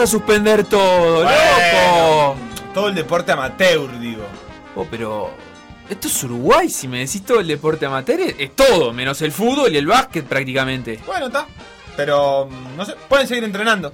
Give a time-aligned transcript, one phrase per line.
[0.00, 2.36] Vas a suspender todo, Bueno, loco?
[2.72, 4.24] Todo el deporte amateur, digo.
[4.74, 5.30] Oh, pero.
[5.88, 9.32] Esto es Uruguay, si me decís todo el deporte amateur, es, es todo, menos el
[9.32, 11.00] fútbol y el básquet prácticamente.
[11.04, 11.46] Bueno, está.
[11.96, 13.92] Pero, mm, no sé, pueden seguir entrenando.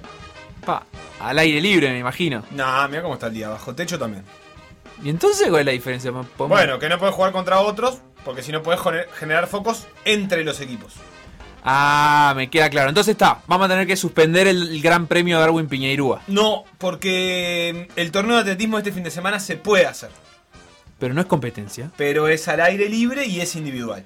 [0.63, 0.83] Pa,
[1.19, 2.43] al aire libre, me imagino.
[2.51, 4.23] Nah, mira cómo está el día, bajo techo también.
[5.03, 6.11] ¿Y entonces cuál es la diferencia?
[6.11, 9.87] Podemos- Bueno, que no puedes jugar contra otros, porque si no puedes gener- generar focos
[10.05, 10.93] entre los equipos.
[11.69, 12.87] Ah, me queda claro.
[12.89, 16.21] Entonces está, vamos a tener que suspender el, el Gran Premio Darwin Piñeirúa.
[16.27, 20.09] No, porque el torneo de atletismo este fin de semana se puede hacer,
[20.97, 21.91] Pero no es competencia.
[21.97, 24.05] pero es al aire libre y es individual.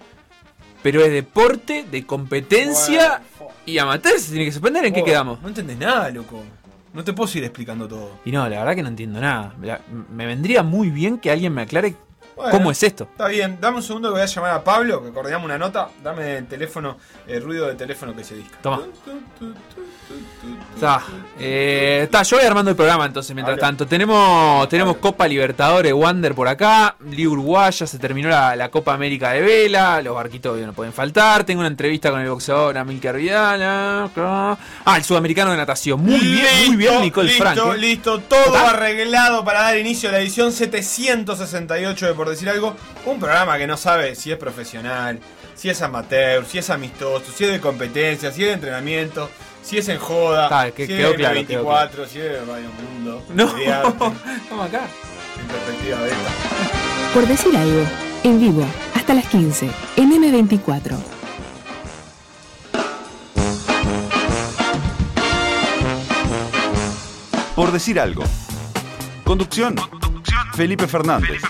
[0.81, 3.22] Pero es deporte, de competencia
[3.68, 4.84] y amateur se tiene que suspender.
[4.86, 5.42] ¿En qué Oh, quedamos?
[5.44, 6.42] No entendés nada, loco.
[6.94, 8.20] No te puedo seguir explicando todo.
[8.25, 9.53] Y no, la verdad que no entiendo nada.
[10.12, 11.94] Me vendría muy bien que alguien me aclare
[12.42, 13.08] Bueno, cómo es esto.
[13.11, 15.89] Está bien, dame un segundo que voy a llamar a Pablo, que coordinamos una nota.
[16.03, 16.97] Dame el teléfono,
[17.28, 18.58] el ruido del teléfono que se disca.
[18.61, 18.81] Toma.
[20.75, 21.03] Está,
[21.39, 23.86] eh, está, yo voy armando el programa entonces mientras tanto.
[23.88, 29.31] Tenemos, tenemos Copa Libertadores Wander por acá, Liga Uruguaya, se terminó la, la Copa América
[29.31, 31.44] de Vela, los barquitos no pueden faltar.
[31.44, 33.62] Tengo una entrevista con el boxeador Amilcar Vidal.
[33.63, 34.58] Ah,
[34.97, 36.02] el sudamericano de natación.
[36.02, 37.58] Muy bien, muy bien, Nicole listo, Frank.
[37.75, 37.78] eh.
[37.78, 38.72] Listo, todo ¿Está?
[38.72, 42.75] arreglado para dar inicio a la edición 768 de Por Decir Algo.
[43.06, 45.19] Un programa que no sabe si es profesional,
[45.56, 49.30] si es amateur, si es amistoso, si es de competencia, si es de entrenamiento,
[49.64, 52.40] si es en joda, Está, que- si quedó es de claro, 24, si es de
[52.46, 53.24] Radio Mundo.
[53.34, 54.81] No, de arte, vamos acá.
[55.40, 56.16] en perspectiva beta.
[57.14, 57.84] Por decir algo,
[58.24, 58.66] en vivo,
[58.96, 60.97] hasta las 15, en M24.
[67.56, 68.24] Por decir algo.
[69.24, 69.75] Conducción.
[70.56, 71.41] Felipe Fernández.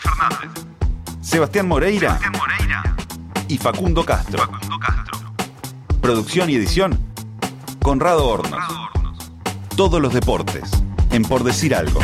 [1.21, 2.19] Sebastián Moreira.
[3.47, 4.43] Y Facundo Castro.
[6.01, 6.99] Producción y edición.
[7.81, 8.59] Conrado Hornos.
[9.75, 10.71] Todos los deportes.
[11.11, 11.99] En Por decir algo.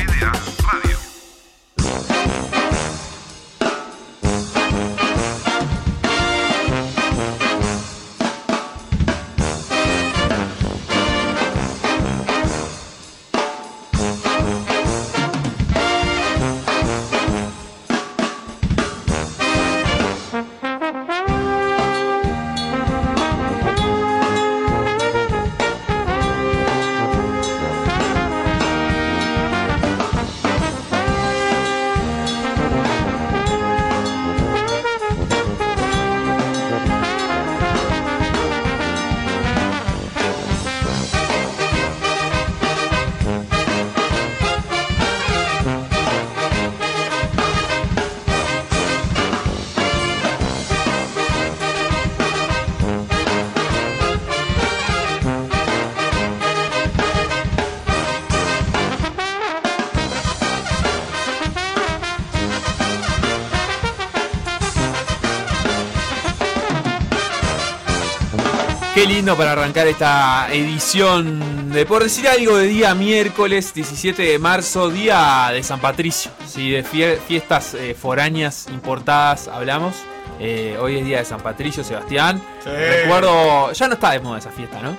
[69.27, 74.89] Lindo para arrancar esta edición de por decir algo de día miércoles 17 de marzo,
[74.89, 76.31] día de San Patricio.
[76.47, 79.95] Si de fie- fiestas eh, foráneas importadas hablamos.
[80.39, 82.41] Eh, hoy es día de San Patricio, Sebastián.
[82.63, 82.69] Sí.
[82.69, 84.95] Recuerdo, ya no está de moda esa fiesta, ¿no?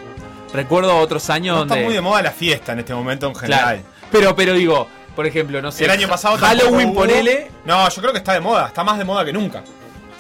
[0.53, 1.75] Recuerdo otros años No donde.
[1.77, 3.63] está muy de moda la fiesta en este momento en general.
[3.81, 3.83] Claro.
[4.13, 5.87] Pero, pero digo, por ejemplo, no sé.
[5.87, 7.51] El año pasado Halloween, ponele.
[7.65, 9.63] No, yo creo que está de moda, está más de moda que nunca.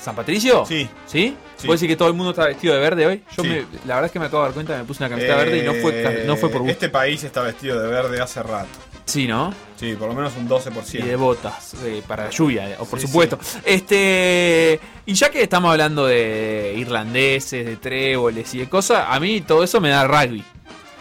[0.00, 0.64] ¿San Patricio?
[0.64, 0.88] Sí.
[1.06, 1.36] ¿Sí?
[1.58, 1.66] Sí.
[1.66, 3.22] ¿Puede decir que todo el mundo está vestido de verde hoy?
[3.36, 3.48] Yo Sí.
[3.50, 5.58] me- la verdad es que me acabo de dar cuenta, me puse una camiseta verde
[5.58, 6.72] y no fue, no fue por gusto.
[6.72, 8.68] Este país está vestido de verde hace rato.
[9.04, 9.52] Sí, ¿no?
[9.76, 11.04] Sí, por lo menos un 12%.
[11.04, 13.38] Y de botas eh, para la lluvia, eh, o por supuesto.
[13.64, 19.40] Este y ya que estamos hablando de irlandeses, de tréboles y de cosas, a mí
[19.40, 20.44] todo eso me da rugby.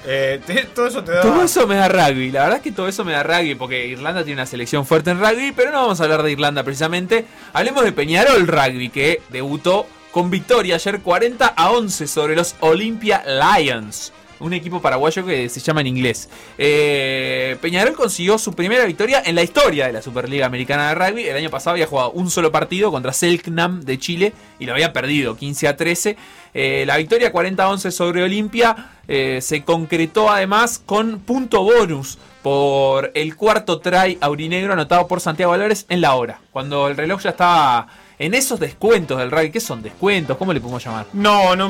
[0.05, 1.21] Eh, te- todo eso te da.
[1.21, 2.31] Todo eso me da rugby.
[2.31, 5.11] La verdad es que todo eso me da rugby porque Irlanda tiene una selección fuerte
[5.11, 7.25] en rugby, pero no vamos a hablar de Irlanda precisamente.
[7.51, 9.85] Hablemos de Peñarol Rugby que debutó
[10.17, 14.11] con victoria ayer 40 a 11 sobre los Olympia Lions.
[14.39, 16.27] Un equipo paraguayo que se llama en inglés.
[16.57, 21.27] Eh, Peñarol consiguió su primera victoria en la historia de la Superliga Americana de Rugby.
[21.27, 24.91] El año pasado había jugado un solo partido contra Selknam de Chile y lo había
[24.91, 26.17] perdido 15 a 13.
[26.55, 32.17] Eh, la victoria 40 a 11 sobre Olimpia eh, se concretó además con punto bonus
[32.41, 36.41] por el cuarto try aurinegro anotado por Santiago Álvarez en la hora.
[36.51, 37.87] Cuando el reloj ya estaba
[38.19, 39.51] en esos descuentos del rugby.
[39.51, 40.37] ¿Qué son descuentos?
[40.37, 41.05] ¿Cómo le podemos llamar?
[41.13, 41.69] No, no,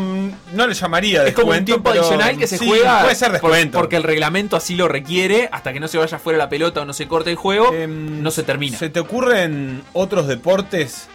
[0.53, 3.15] no le llamaría Es como un descuento, tiempo pero adicional que se sí, juega Puede
[3.15, 3.77] ser por- descuento.
[3.79, 6.85] porque el reglamento así lo requiere hasta que no se vaya fuera la pelota o
[6.85, 8.77] no se corte el juego, Em, no se termina.
[8.77, 11.07] ¿Se te ocurren otros deportes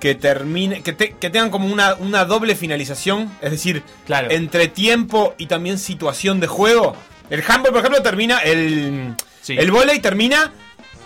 [0.00, 3.30] que termine, que, te- que tengan como una, una doble finalización?
[3.40, 4.28] Es decir, Claro.
[4.30, 6.96] entre tiempo y también situación de juego.
[7.30, 8.38] El handball, por ejemplo, termina.
[8.38, 9.54] El, Sí.
[9.58, 10.52] el volei termina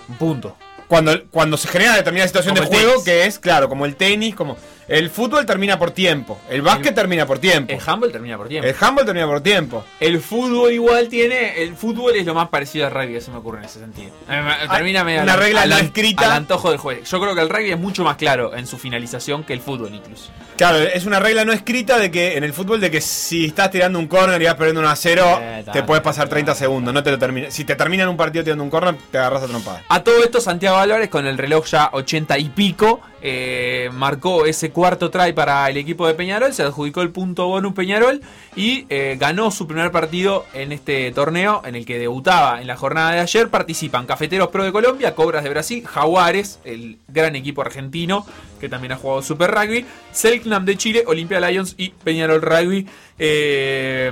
[0.08, 0.56] Un punto.
[0.92, 3.04] Cuando, cuando se genera determinada situación Como de juego, tenis.
[3.06, 4.58] que es, claro, como el tenis, como.
[4.92, 6.38] El fútbol termina por tiempo.
[6.50, 7.72] El básquet El- termina por tiempo.
[7.72, 8.68] El handball termina por tiempo.
[8.68, 9.84] El handball termina por tiempo.
[10.00, 11.62] El fútbol igual tiene.
[11.62, 14.10] El fútbol es lo más parecido al rugby, se me ocurre en ese sentido.
[14.28, 16.26] Eh, me- Termina medio una al- regla al, no escrita.
[16.26, 17.08] al antojo del juez.
[17.10, 19.94] Yo creo que el rugby es mucho más claro en su finalización que el fútbol
[19.94, 20.30] incluso.
[20.56, 23.70] Claro, es una regla no escrita de que en el fútbol de que si estás
[23.70, 26.92] tirando un córner y vas perdiendo 1 a 0, Eh, te puedes pasar 30 segundos,
[26.92, 27.50] no te lo termina.
[27.50, 29.82] Si te terminan un partido tirando un córner, te agarras a trompada.
[29.88, 34.70] A todo esto, Santiago Álvarez, con el reloj ya 80 y pico, eh, marcó ese
[34.70, 38.20] cuarto try para el equipo de Peñarol, se adjudicó el punto bonus Peñarol
[38.56, 42.76] y eh, ganó su primer partido en este torneo en el que debutaba en la
[42.76, 43.48] jornada de ayer.
[43.48, 48.26] Participan Cafeteros Pro de Colombia, Cobras de Brasil, Jaguares, el gran equipo argentino
[48.62, 52.86] que también ha jugado Super Rugby, Selknam de Chile, Olimpia Lions y Peñarol Rugby.
[53.18, 54.10] Eh,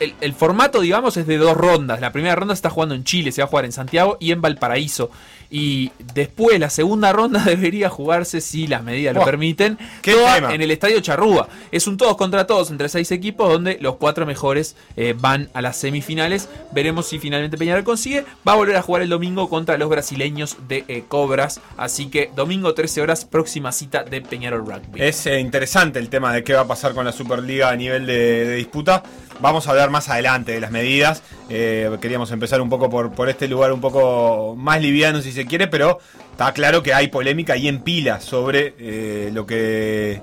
[0.00, 2.00] el, el formato, digamos, es de dos rondas.
[2.00, 4.32] La primera ronda se está jugando en Chile, se va a jugar en Santiago y
[4.32, 5.10] en Valparaíso.
[5.50, 10.70] Y después la segunda ronda debería jugarse, si las medidas lo permiten, toda en el
[10.70, 11.48] Estadio Charrúa.
[11.72, 15.62] Es un todos contra todos entre seis equipos donde los cuatro mejores eh, van a
[15.62, 16.48] las semifinales.
[16.72, 18.24] Veremos si finalmente Peñarol consigue.
[18.46, 21.60] Va a volver a jugar el domingo contra los brasileños de eh, Cobras.
[21.76, 25.00] Así que domingo 13 horas, próxima cita de Peñarol Rugby.
[25.00, 28.06] Es eh, interesante el tema de qué va a pasar con la Superliga a nivel
[28.06, 29.02] de, de disputa.
[29.40, 31.22] Vamos a hablar más adelante de las medidas.
[31.48, 35.68] Queríamos empezar un poco por, por este lugar un poco más liviano si se quiere,
[35.68, 35.98] pero
[36.32, 40.20] está claro que hay polémica y en pila sobre eh, lo que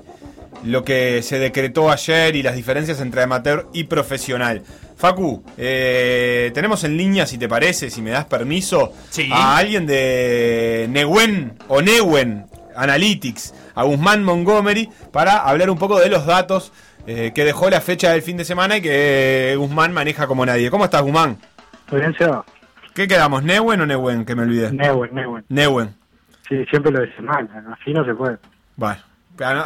[0.64, 4.62] lo que se decretó ayer y las diferencias entre amateur y profesional.
[4.96, 9.28] Facu, eh, tenemos en línea, si te parece, si me das permiso, Sí.
[9.32, 16.08] a alguien de Newen o Newen Analytics, a Guzmán Montgomery, para hablar un poco de
[16.08, 16.72] los datos
[17.06, 20.70] eh, que dejó la fecha del fin de semana y que Guzmán maneja como nadie.
[20.70, 21.38] ¿Cómo estás, Guzmán?
[21.86, 22.42] Florencia,
[22.96, 24.24] ¿Qué quedamos, Newen o Newen?
[24.24, 24.72] Que me olvidé.
[24.72, 25.44] Neuen, Neuen.
[25.50, 25.94] Newen.
[26.48, 27.48] Sí, siempre lo dice mal,
[27.78, 28.38] así no se puede.
[28.74, 29.00] Bueno.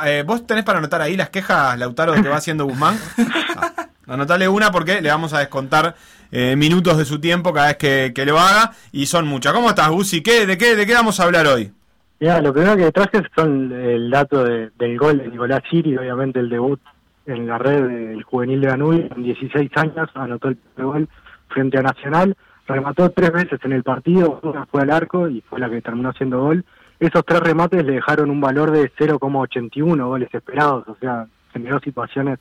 [0.05, 2.97] Eh, ¿Vos tenés para anotar ahí las quejas, Lautaro, que va haciendo Guzmán?
[3.57, 5.95] Ah, anotale una porque le vamos a descontar
[6.33, 8.73] eh, minutos de su tiempo cada vez que, que lo haga.
[8.91, 9.53] Y son muchas.
[9.53, 10.23] ¿Cómo estás, Gusi?
[10.23, 11.71] ¿Qué, de, qué, ¿De qué vamos a hablar hoy?
[12.19, 16.41] Mira, lo primero que traje son el dato de- del gol de Nicolás Siri, obviamente
[16.41, 16.81] el debut
[17.27, 21.09] en la red del juvenil de Danubio, con 16 años, anotó el gol
[21.49, 22.37] frente a Nacional,
[22.71, 26.13] remató tres veces en el partido, una fue al arco y fue la que terminó
[26.13, 26.65] siendo gol.
[26.99, 32.39] Esos tres remates le dejaron un valor de 0,81 goles esperados, o sea, generó situaciones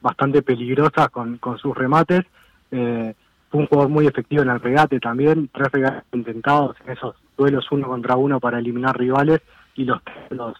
[0.00, 2.24] bastante peligrosas con, con sus remates.
[2.70, 3.14] Eh,
[3.50, 7.66] fue un jugador muy efectivo en el regate también, tres regates intentados en esos duelos
[7.70, 9.40] uno contra uno para eliminar rivales
[9.74, 10.54] y los, los,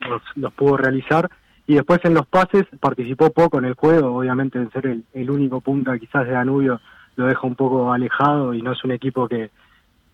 [0.00, 1.28] los, los pudo realizar.
[1.66, 5.30] Y después en los pases participó poco en el juego, obviamente en ser el, el
[5.30, 6.80] único punta quizás de Danubio
[7.16, 9.50] lo deja un poco alejado y no es un equipo que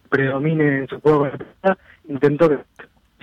[0.08, 1.28] predomine en su juego.
[2.08, 2.58] Intentó que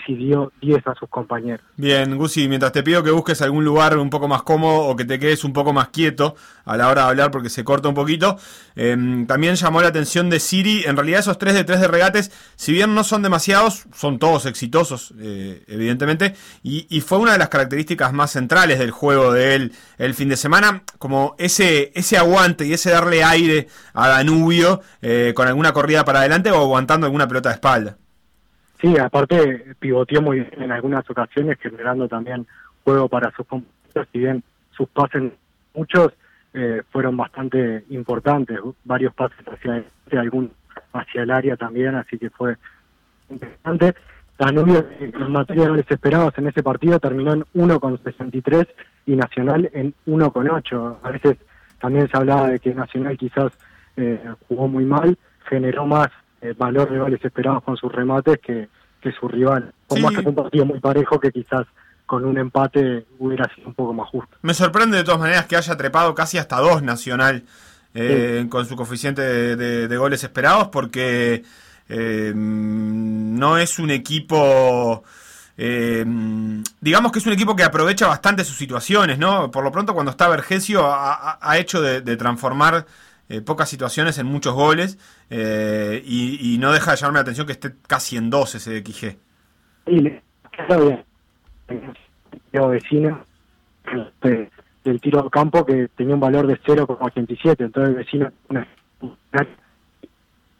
[0.07, 1.61] si dio 10 a sus compañeros.
[1.75, 5.03] Bien, Gusi, mientras te pido que busques algún lugar un poco más cómodo o que
[5.03, 7.95] te quedes un poco más quieto a la hora de hablar porque se corta un
[7.95, 8.37] poquito,
[8.75, 10.85] eh, también llamó la atención de Siri.
[10.85, 14.45] En realidad esos 3 de 3 de regates, si bien no son demasiados, son todos
[14.45, 19.55] exitosos, eh, evidentemente, y, y fue una de las características más centrales del juego de
[19.55, 24.81] él el fin de semana, como ese, ese aguante y ese darle aire a Danubio
[25.01, 27.97] eh, con alguna corrida para adelante o aguantando alguna pelota de espalda.
[28.81, 32.45] Sí, aparte pivoteó muy bien en algunas ocasiones, generando también
[32.83, 35.31] juego para sus compañeros, si bien sus pases,
[35.73, 36.13] muchos,
[36.53, 40.51] eh, fueron bastante importantes, varios pases hacia adelante, algún,
[40.93, 42.55] hacia el área también, así que fue
[43.29, 43.95] interesante.
[44.37, 48.67] Danubio, en materia de goles esperados en ese partido, terminó en 1,63
[49.07, 50.97] y Nacional en 1,8.
[51.01, 51.37] A veces
[51.79, 53.51] también se hablaba de que Nacional quizás
[53.95, 55.17] eh, jugó muy mal,
[55.49, 56.09] generó más
[56.41, 58.69] eh, valor goles esperados con sus remates que,
[59.01, 59.73] que su rival.
[59.87, 60.03] Por Sí.
[60.03, 61.65] más que fue un partido muy parejo que quizás
[62.05, 64.37] con un empate hubiera sido un poco más justo.
[64.41, 67.43] Me sorprende de todas maneras que haya trepado casi hasta dos Nacional
[67.93, 71.43] eh, con su coeficiente de, de- de goles esperados porque
[71.89, 75.03] eh, no es un equipo...
[75.57, 76.05] eh,
[76.79, 79.49] digamos que es un equipo que aprovecha bastante sus situaciones, ¿no?
[79.51, 82.85] Por lo pronto cuando está Vergesio ha, ha- ha hecho de, de transformar
[83.29, 84.97] eh, pocas situaciones en muchos goles
[85.29, 88.81] eh, y, y no deja de llamarme la atención que esté casi en 12 ese
[90.79, 91.03] bien.
[92.53, 93.25] Yo vecino
[93.85, 94.49] este,
[94.83, 98.31] del tiro al campo que tenía un valor de 0,87, entonces el vecino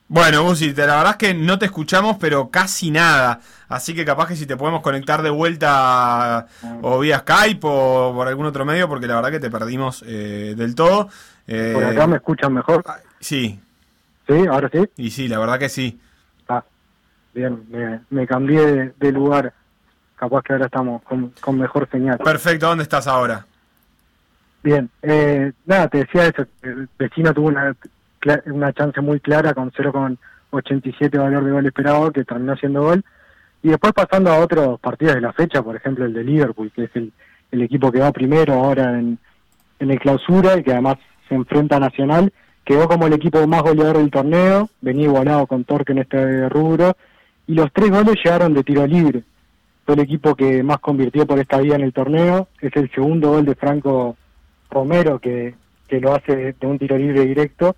[0.10, 3.42] Bueno, Busi, la verdad es que no te escuchamos, pero casi nada.
[3.68, 6.48] Así que capaz que si te podemos conectar de vuelta
[6.82, 10.54] o vía Skype o por algún otro medio, porque la verdad que te perdimos eh,
[10.56, 11.10] del todo.
[11.48, 12.84] Eh, por acá me escuchan mejor.
[12.88, 13.60] ah, Sí,
[14.28, 14.46] ¿Sí?
[14.50, 14.86] ¿Ahora sí?
[14.98, 16.00] y sí, la verdad que sí.
[16.50, 16.64] Ah,
[17.34, 19.54] bien, me, me cambié de, de lugar.
[20.18, 22.18] Capaz que ahora estamos con, con mejor señal.
[22.18, 23.46] Perfecto, ¿dónde estás ahora?
[24.64, 27.76] Bien, eh, nada, te decía eso, el vecino tuvo una,
[28.48, 33.04] una chance muy clara con 0,87 valor de gol esperado, que terminó siendo gol.
[33.64, 36.86] Y después pasando a otros partidos de la fecha, por ejemplo el de Liverpool, que
[36.86, 37.14] es el,
[37.52, 39.18] el equipo que va primero ahora en,
[39.80, 42.32] en el clausura y que además se enfrenta Nacional,
[42.64, 46.98] quedó como el equipo más goleador del torneo, venía igualado con Torque en este rubro,
[47.48, 49.24] y los tres goles llegaron de tiro libre.
[49.86, 53.30] Fue el equipo que más convirtió por esta vía en el torneo, es el segundo
[53.30, 54.18] gol de Franco
[54.70, 55.56] Romero que,
[55.88, 57.76] que lo hace de un tiro libre directo,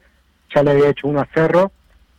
[0.54, 1.72] ya le había hecho uno a Cerro,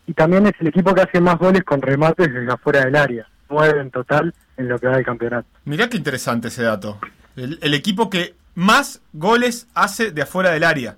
[0.06, 3.28] y también es el equipo que hace más goles con remates desde afuera del área,
[3.48, 5.48] nueve en total en lo que va del campeonato.
[5.64, 6.98] Mirá qué interesante ese dato.
[7.36, 10.96] El equipo que más goles hace de afuera del área.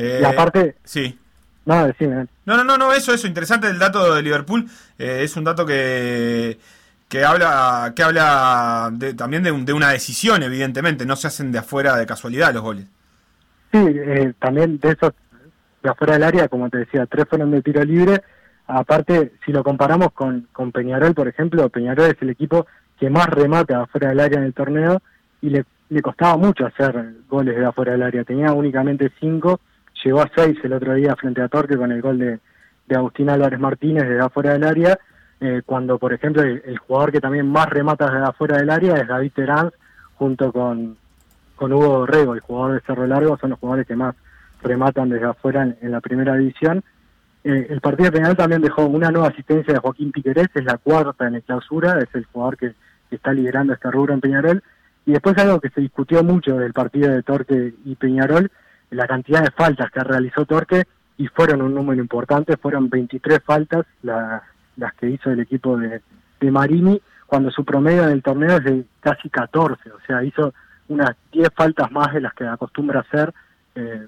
[0.00, 1.18] Eh, y aparte, Sí.
[1.66, 4.66] nada, decime, No, no, no, no, eso, eso, interesante el dato de Liverpool.
[4.98, 6.58] eh, es un dato que,
[7.08, 11.04] que habla, que habla de- también de, un- de una decisión, evidentemente.
[11.04, 12.86] No se hacen de afuera de casualidad los goles.
[13.72, 15.12] Sí, eh, también de esos
[15.82, 18.22] de afuera del área, como te decía, tres fueron de tiro libre.
[18.66, 22.66] Aparte, si lo comparamos con, con Peñarol, por ejemplo, Peñarol es el equipo
[22.98, 25.00] que más remata afuera del área en el torneo
[25.40, 28.24] y le, le costaba mucho hacer goles de afuera del área.
[28.24, 29.60] Tenía únicamente cinco,
[30.04, 32.38] llegó a seis el otro día frente a Torque con el gol de,
[32.86, 34.98] de Agustín Álvarez Martínez desde afuera del área.
[35.40, 39.06] eh, cuando, por ejemplo, el, jugador que también más remata desde afuera del área es
[39.06, 39.70] David Terán,
[40.16, 40.96] junto con,
[41.54, 44.16] con Hugo Dorrego, el jugador de Cerro Largo, son los jugadores que más
[44.62, 46.82] rematan desde afuera en, en la primera división.
[47.44, 51.28] Eh, el partido penal también dejó una nueva asistencia de Joaquín Piquerés, es la cuarta
[51.28, 52.74] en el clausura, es el jugador que,
[53.08, 54.62] que está liderando este rubro en Peñarol.
[55.06, 58.50] Y después algo que se discutió mucho del partido de Torque y Peñarol,
[58.90, 60.84] la cantidad de faltas que realizó Torque,
[61.16, 64.42] y fueron un número importante, fueron 23 faltas la-
[64.76, 66.00] las que hizo el equipo de,
[66.40, 70.54] de Marini, cuando su promedio en el torneo es de casi 14, o sea, hizo
[70.88, 73.34] unas 10 faltas más de las que acostumbra hacer.
[73.74, 74.06] Eh,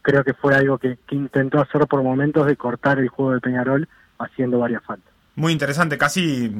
[0.00, 3.88] creo que fue algo que intentó hacer por momentos de cortar el juego de Peñarol
[4.18, 5.12] haciendo varias faltas.
[5.34, 6.52] Muy interesante, casi,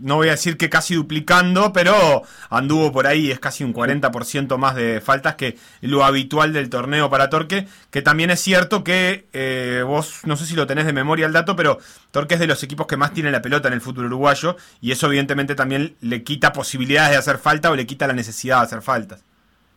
[0.00, 4.56] no voy a decir que casi duplicando, pero anduvo por ahí, es casi un 40%
[4.56, 9.26] más de faltas que lo habitual del torneo para Torque, que también es cierto que
[9.34, 11.76] eh, vos, no sé si lo tenés de memoria el dato, pero
[12.10, 14.90] Torque es de los equipos que más tiene la pelota en el fútbol uruguayo, y
[14.90, 18.64] eso evidentemente también le quita posibilidades de hacer falta o le quita la necesidad de
[18.64, 19.22] hacer faltas.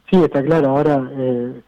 [0.10, 1.62] Sí, está claro, ahora eh,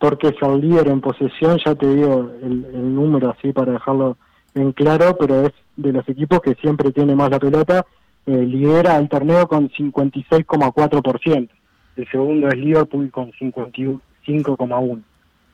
[0.00, 4.16] Torque es el líder en posesión, ya te digo el número así para dejarlo
[4.54, 7.86] en claro, pero es de los equipos que siempre tiene más la pelota,
[8.26, 11.48] eh, lidera el torneo con 56,4%,
[11.96, 15.02] el segundo es Liverpool con 55,1%,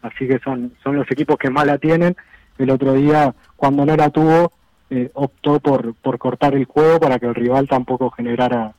[0.03, 2.17] así que son, son los equipos que más la tienen,
[2.59, 4.53] el otro día cuando no la tuvo
[4.89, 8.73] eh, optó por, por cortar el juego para que el rival tampoco generara,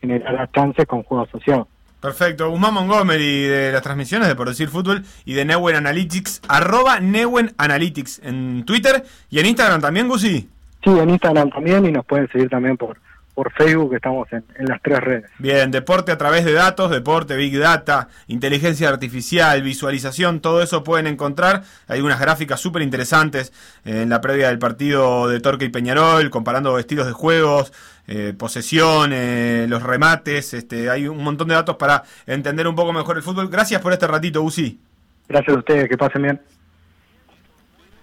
[0.00, 1.66] generara chances con juego asociado.
[2.00, 7.00] Perfecto, Guzmán Montgomery de las transmisiones de Por Decir Fútbol y de Newen Analytics, arroba
[7.00, 10.48] Newen Analytics en Twitter y en Instagram también, Gusi.
[10.84, 12.98] Sí, en Instagram también y nos pueden seguir también por,
[13.34, 15.30] por Facebook, estamos en, en las tres redes.
[15.40, 21.08] Bien, deporte a través de datos, deporte, big data, inteligencia artificial, visualización, todo eso pueden
[21.08, 21.64] encontrar.
[21.88, 23.52] Hay unas gráficas súper interesantes
[23.84, 27.72] en la previa del partido de Torque y Peñarol, comparando estilos de juegos,
[28.08, 30.54] eh, posesión, eh, los remates.
[30.54, 33.48] Este, hay un montón de datos para entender un poco mejor el fútbol.
[33.48, 34.80] Gracias por este ratito, Uzi.
[35.28, 36.40] Gracias a ustedes, que pasen bien.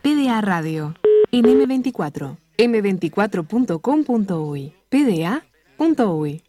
[0.02, 0.94] PDA PDA Radio.
[1.32, 2.38] En M24.
[2.58, 4.74] m24.com.uy.
[4.90, 6.44] PDA.uy.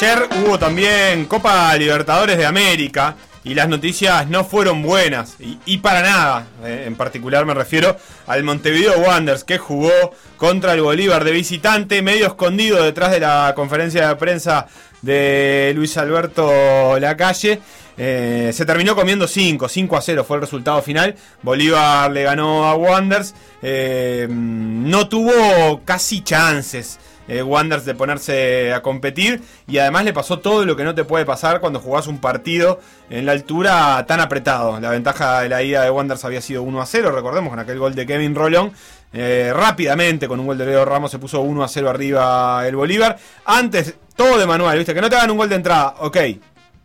[0.00, 6.02] Ayer hubo también Copa Libertadores de América y las noticias no fueron buenas y, para
[6.02, 6.46] nada.
[6.64, 7.96] Eh, en particular me refiero
[8.28, 9.90] al Montevideo Wanderers que jugó
[10.36, 14.68] contra el Bolívar de visitante, medio escondido detrás de la conferencia de prensa
[15.02, 17.58] de Luis Alberto Lacalle.
[17.96, 21.16] Eh, se terminó comiendo 5, 5 a 0 fue el resultado final.
[21.42, 23.34] Bolívar le ganó a Wanderers.
[23.62, 30.38] Eh, no tuvo casi chances eh, Wanderers de ponerse a competir y además le pasó
[30.40, 32.80] todo lo que no te puede pasar cuando jugás un partido
[33.10, 34.80] en la altura tan apretado.
[34.80, 37.78] La ventaja de la ida de Wanderers había sido 1 a 0, recordemos con aquel
[37.78, 38.72] gol de Kevin Rolón.
[39.12, 42.76] Eh, rápidamente con un gol de Leo Ramos se puso 1 a 0 arriba el
[42.76, 43.18] Bolívar.
[43.44, 44.94] Antes, todo de manual, ¿viste?
[44.94, 46.16] Que no te hagan un gol de entrada, ok,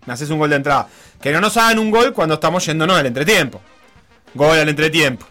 [0.05, 0.88] me haces un gol de entrada.
[1.21, 3.62] Que no nos hagan un gol cuando estamos yéndonos al entretiempo.
[4.33, 5.25] Gol al entretiempo.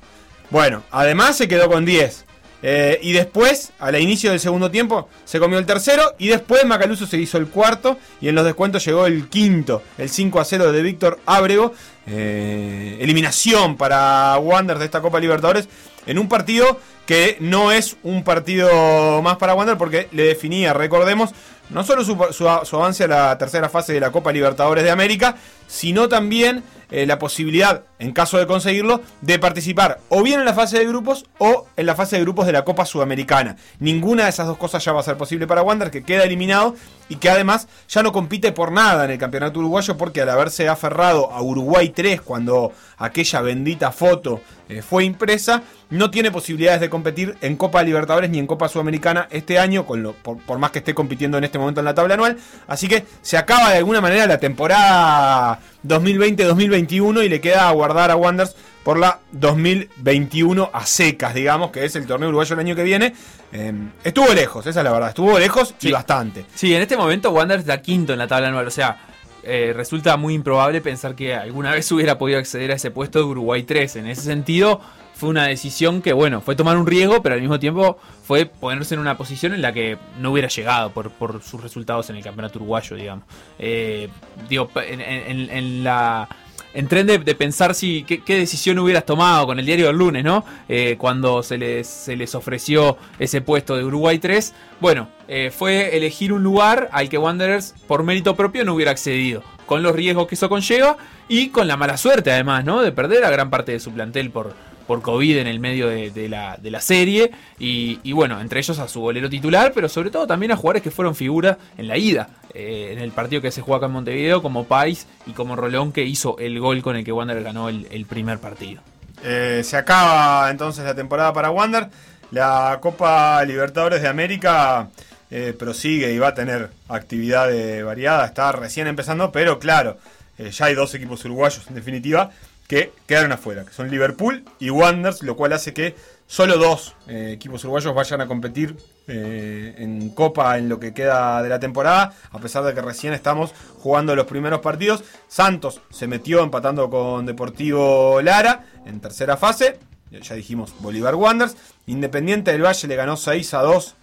[0.51, 2.27] Bueno, además se quedó con 10.
[2.63, 6.15] Eh, y después, al inicio del segundo tiempo, se comió el tercero.
[6.19, 7.99] Y después Macaluso se hizo el cuarto.
[8.21, 11.73] Y en los descuentos llegó el quinto, el 5 a 0 de Víctor Ábrego.
[12.07, 15.69] Eh, eliminación para Wander de esta Copa Libertadores.
[16.07, 21.31] En un partido que no es un partido más para Wander porque le definía, recordemos,
[21.71, 25.37] no solo su- su avance a la tercera fase de la Copa Libertadores de América,
[25.67, 30.55] sino también eh, la posibilidad, en caso de conseguirlo, de participar o bien en la
[30.55, 33.57] fase de grupos o en la fase de grupos de la Copa Sudamericana.
[33.81, 36.77] Ninguna de esas dos cosas ya va a ser posible para Wander, que queda eliminado
[37.09, 40.69] y que además ya no compite por nada en el campeonato uruguayo porque al haberse
[40.69, 46.89] aferrado a Uruguay 3 cuando aquella bendita foto eh, fue impresa, no tiene posibilidades de
[46.89, 50.95] competir en Copa Libertadores ni en Copa Sudamericana este año, por, por más que esté
[50.95, 52.39] compitiendo en este momento en la tabla anual.
[52.67, 58.17] Así que se acaba de alguna manera la temporada 2020-2021 y le queda aguardar a
[58.17, 62.83] Wanderers por la 2021 a secas, digamos, que es el torneo uruguayo el año que
[62.83, 63.15] viene.
[63.53, 63.73] Eh,
[64.05, 66.45] estuvo lejos, esa es la verdad, estuvo lejos y bastante.
[66.55, 68.67] Sí, en este momento Wander está quinto en la tabla anual.
[68.67, 68.97] O sea,
[69.45, 73.25] eh, resulta muy improbable pensar que alguna vez hubiera podido acceder a ese puesto de
[73.27, 73.97] Uruguay 3.
[73.97, 74.81] En ese sentido,
[75.15, 78.95] fue una decisión que, bueno, fue tomar un riesgo, pero al mismo tiempo fue ponerse
[78.95, 82.25] en una posición en la que no hubiera llegado por, por sus resultados en el
[82.25, 83.25] campeonato uruguayo, digamos.
[83.59, 84.09] Eh,
[84.49, 86.29] digo, en, en- en la.
[86.75, 90.25] En tren de, pensar si qué, qué decisión hubieras tomado con el diario del lunes,
[90.25, 90.45] ¿no?
[90.69, 94.55] Eh, cuando se les, se les ofreció ese puesto de Uruguay 3.
[94.81, 99.43] Bueno, eh, fue elegir un lugar al que Wanderers, por mérito propio, no hubiera accedido.
[99.67, 100.97] Con los riesgos que eso conlleva
[101.29, 102.81] y con la mala suerte, además, ¿no?
[102.83, 104.55] De perder a gran parte de su plantel por,
[104.87, 107.31] por COVID en el medio de, la, serie.
[107.59, 110.91] Y, bueno, entre ellos a su bolero titular, pero sobre todo también a jugadores que
[110.91, 112.29] fueron figura en la ida.
[112.55, 115.93] eh, en el partido que se juega acá en Montevideo, como Pais y como Rolón,
[115.93, 118.83] que hizo el gol con el que Wanderers ganó el, primer partido.
[119.25, 121.89] Eh, se acaba entonces la temporada para Wander.
[122.31, 124.89] La Copa Libertadores de América
[125.31, 127.49] eh, prosigue y va a tener actividad
[127.85, 128.27] variada.
[128.27, 129.99] Está recién empezando, pero claro,
[130.39, 132.31] ya hay dos equipos uruguayos en definitiva
[132.73, 135.95] que quedaron afuera, que son Liverpool y Wanderers, lo cual hace que
[136.27, 141.43] solo dos eh, equipos uruguayos vayan a competir eh, en Copa en lo que queda
[141.43, 145.05] de la temporada, a pesar de que recién estamos jugando los primeros partidos.
[145.29, 149.79] Santos se metió empatando con Deportivo Lara en tercera fase,
[150.11, 151.59] ya dijimos Bolívar Wanderers.
[151.85, 153.97] Independiente del Valle le ganó 6 a 2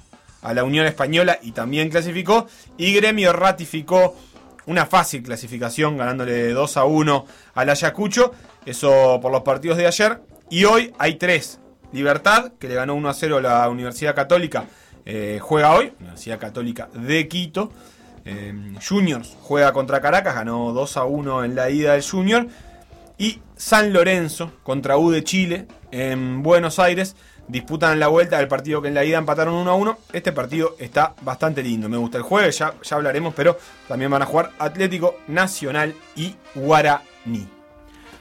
[0.44, 2.46] a la Unión Española y también clasificó.
[2.78, 4.16] Y Gremio ratificó
[4.70, 8.32] una fácil clasificación ganándole 2 a 1 al Ayacucho.
[8.68, 10.22] Eso por los partidos de ayer.
[10.50, 11.60] Y hoy hay tres.
[11.92, 14.66] Libertad, que le ganó 1 a 0 a la Universidad Católica,
[15.06, 15.92] eh, juega hoy.
[16.00, 17.72] Universidad Católica de Quito.
[18.26, 18.54] Eh,
[18.88, 22.48] Juniors juega contra Caracas, ganó 2 a 1 en la ida del Junior.
[23.18, 25.66] Y San Lorenzo contra U de Chile.
[25.92, 27.16] en Buenos Aires.
[27.50, 29.98] Disputan la vuelta del partido que en la ida empataron 1 a 1.
[30.14, 31.90] Este partido está bastante lindo.
[31.90, 33.58] Me gusta el jueves, ya, ya hablaremos, pero
[33.88, 37.48] también van a jugar Atlético Nacional y Guaraní.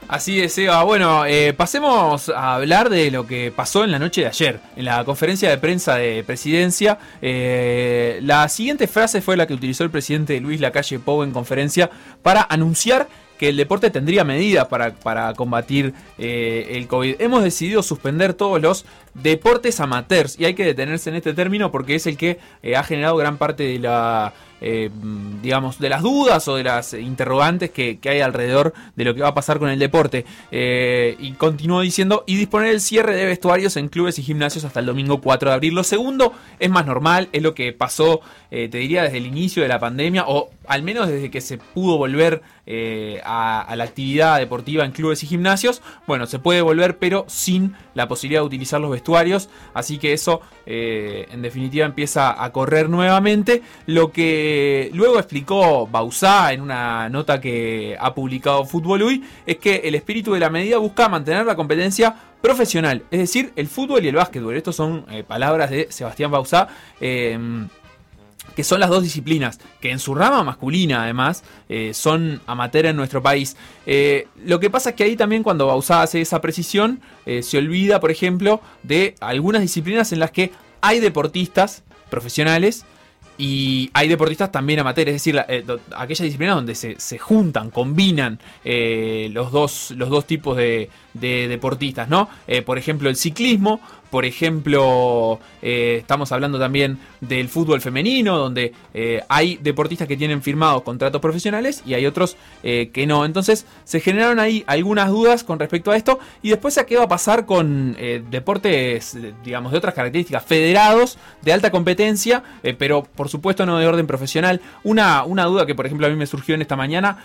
[0.07, 0.81] Así es, Eva.
[0.81, 4.85] Bueno, eh, pasemos a hablar de lo que pasó en la noche de ayer, en
[4.85, 6.97] la conferencia de prensa de presidencia.
[7.21, 11.91] Eh, la siguiente frase fue la que utilizó el presidente Luis Lacalle Pou en conferencia
[12.23, 13.07] para anunciar
[13.39, 17.15] que el deporte tendría medidas para, para combatir eh, el COVID.
[17.19, 21.95] Hemos decidido suspender todos los deportes amateurs y hay que detenerse en este término porque
[21.95, 24.89] es el que eh, ha generado gran parte de la eh,
[25.41, 29.29] digamos, de las dudas o de las interrogantes que, hay alrededor de lo que va
[29.29, 30.25] a pasar con el deporte.
[30.51, 34.85] y continuó diciendo, y disponer el cierre de vestuarios en clubes y gimnasios hasta el
[34.85, 35.75] domingo 4 de abril.
[35.75, 39.69] Lo segundo es más normal, es lo que pasó, te diría, desde el inicio de
[39.69, 42.41] la pandemia, o al menos desde que se pudo volver
[43.23, 45.81] a, a la actividad deportiva en clubes y gimnasios.
[46.07, 49.49] Bueno, se puede volver, pero sin la posibilidad de utilizar los vestuarios.
[49.73, 53.61] Así que eso, eh, en definitiva, empieza a correr nuevamente.
[53.85, 54.48] Lo que
[54.93, 60.33] luego explicó Bausá en una nota que ha publicado Fútbol Uy es que el espíritu
[60.33, 64.55] de la medida busca mantener la competencia profesional, es decir, el fútbol y el básquetbol.
[64.55, 66.67] Estas son eh, palabras de Sebastián Bausá.
[67.01, 67.67] Eh,
[68.55, 72.95] que son las dos disciplinas, que en su rama masculina además eh, son amateur en
[72.95, 73.55] nuestro país.
[73.85, 77.57] Eh, lo que pasa es que ahí también cuando Bausá hace esa precisión, eh, se
[77.57, 82.85] olvida, por ejemplo, de algunas disciplinas en las que hay deportistas profesionales
[83.39, 88.37] y hay deportistas también amateurs, es decir, aquellas disciplinas donde se, juntan, combinan
[89.31, 92.29] los, dos, los dos tipos de, de deportistas, ¿no?
[92.65, 99.21] por ejemplo, el ciclismo por ejemplo, eh, estamos hablando también del fútbol femenino, donde eh,
[99.29, 103.25] hay deportistas que tienen firmados contratos profesionales y hay otros eh, que no.
[103.25, 106.19] Entonces se generaron ahí algunas dudas con respecto a esto.
[106.41, 107.95] Y después a qué va a pasar con
[108.29, 112.43] deportes, digamos, de otras características, federados, de alta competencia,
[112.77, 114.61] pero por supuesto no de orden profesional.
[114.83, 117.17] Una, una duda que, por ejemplo, a mí me surgió en esta mañana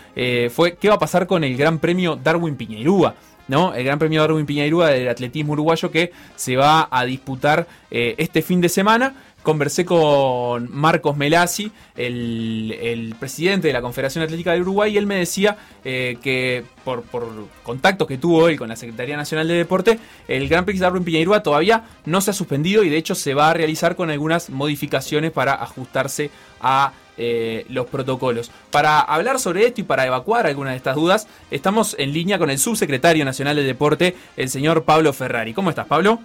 [0.51, 3.15] fue qué va a pasar con el Gran Premio Darwin Piñerúa.
[3.47, 3.73] ¿No?
[3.73, 8.41] El Gran Premio Darwin Piñairúa del atletismo uruguayo que se va a disputar eh, este
[8.41, 9.13] fin de semana.
[9.45, 15.17] Conversé con Marcos Melasi, el, presidente de la Confederación Atlética del Uruguay, y él me
[15.17, 17.27] decía eh, que por, por,
[17.61, 21.43] contactos que tuvo él con la Secretaría Nacional de Deporte, el Gran Prix Darwin Piñairúa
[21.43, 25.31] todavía no se ha suspendido y de hecho se va a realizar con algunas modificaciones
[25.31, 28.49] para ajustarse a eh, los protocolos.
[28.71, 32.49] Para hablar sobre esto y para evacuar algunas de estas dudas, estamos en línea con
[32.49, 35.53] el subsecretario nacional de Deporte, el señor Pablo Ferrari.
[35.53, 36.19] ¿Cómo estás, Pablo?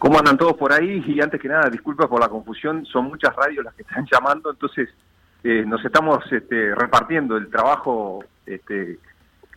[0.00, 1.04] ¿Cómo andan todos por ahí?
[1.06, 4.50] Y antes que nada, disculpas por la confusión, son muchas radios las que están llamando,
[4.50, 4.88] entonces
[5.44, 8.98] eh, nos estamos este, repartiendo el trabajo este,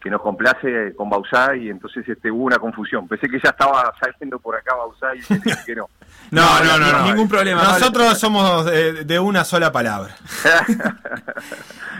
[0.03, 3.07] que nos complace con Bausá y entonces este, hubo una confusión.
[3.07, 5.21] Pensé que ya estaba saliendo por acá Bausá y
[5.65, 5.87] que no.
[6.31, 7.63] no, no, no, ningún problema.
[7.63, 10.15] Nosotros somos de, una sola palabra.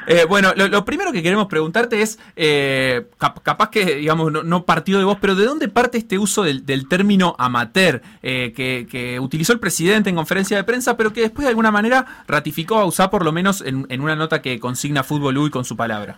[0.05, 5.05] Eh, bueno, lo, primero que queremos preguntarte es, eh, capaz que, digamos, no, partió de
[5.05, 10.09] vos, pero ¿de dónde parte este uso del, término amateur eh, que, utilizó el presidente
[10.09, 13.61] en conferencia de prensa, pero que después de alguna manera ratificó usar por lo menos
[13.61, 16.17] en, en una nota que consigna Fútbol UI con su palabra?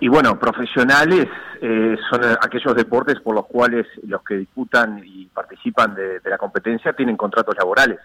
[0.00, 1.28] Y bueno, profesionales
[1.60, 6.92] eh, son aquellos deportes por los cuales los que disputan y participan de, la competencia
[6.92, 8.00] tienen contratos laborales,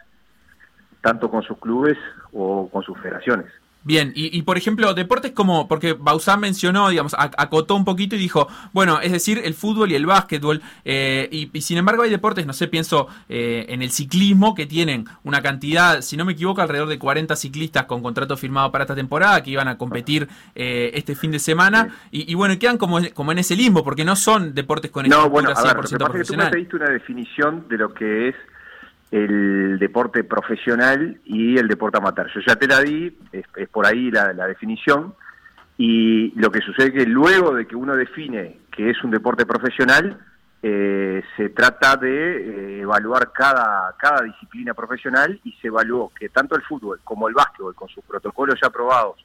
[1.01, 1.97] tanto con sus clubes
[2.33, 3.47] o con sus federaciones.
[3.87, 8.49] Bien, y, por ejemplo, deportes como, porque Bausán mencionó, digamos, acotó un poquito y dijo,
[8.73, 12.51] bueno, es decir, el fútbol y el básquetbol, eh, y, sin embargo hay deportes, no
[12.51, 16.89] sé, pienso eh, en el ciclismo, que tienen una cantidad, si no me equivoco, alrededor
[16.89, 21.15] de 40 ciclistas con contrato firmado para esta temporada, que iban a competir eh, este
[21.15, 24.91] fin de semana, y, bueno, quedan como, como en ese limbo, porque no son deportes
[24.91, 28.35] con no, bueno, a ver, que tú me pediste una definición de lo que es
[29.11, 32.29] el deporte profesional y el deporte amateur.
[32.33, 35.13] Yo ya te la di, es, por ahí la, definición,
[35.77, 39.45] y lo que sucede es que luego de que uno define que es un deporte
[39.45, 40.19] profesional,
[40.61, 46.55] eh, se trata de eh, evaluar cada, cada disciplina profesional y se evaluó que tanto
[46.55, 49.23] el fútbol como el básquetbol, con sus protocolos ya aprobados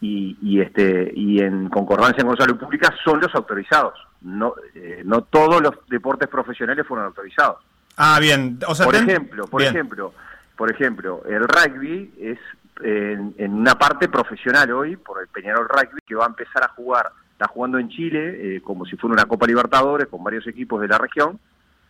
[0.00, 3.94] y, y este y en concordancia con salud pública, son los autorizados.
[4.22, 7.58] No, eh, no todos los deportes profesionales fueron autorizados.
[7.96, 8.58] Ah, bien.
[8.66, 10.14] O por ejemplo, por ejemplo,
[10.56, 12.38] por ejemplo, el rugby es
[12.82, 17.10] en, una parte profesional hoy por el Peñarol Rugby que va a empezar a jugar,
[17.32, 20.88] está jugando en Chile eh, como si fuera una Copa Libertadores con varios equipos de
[20.88, 21.38] la región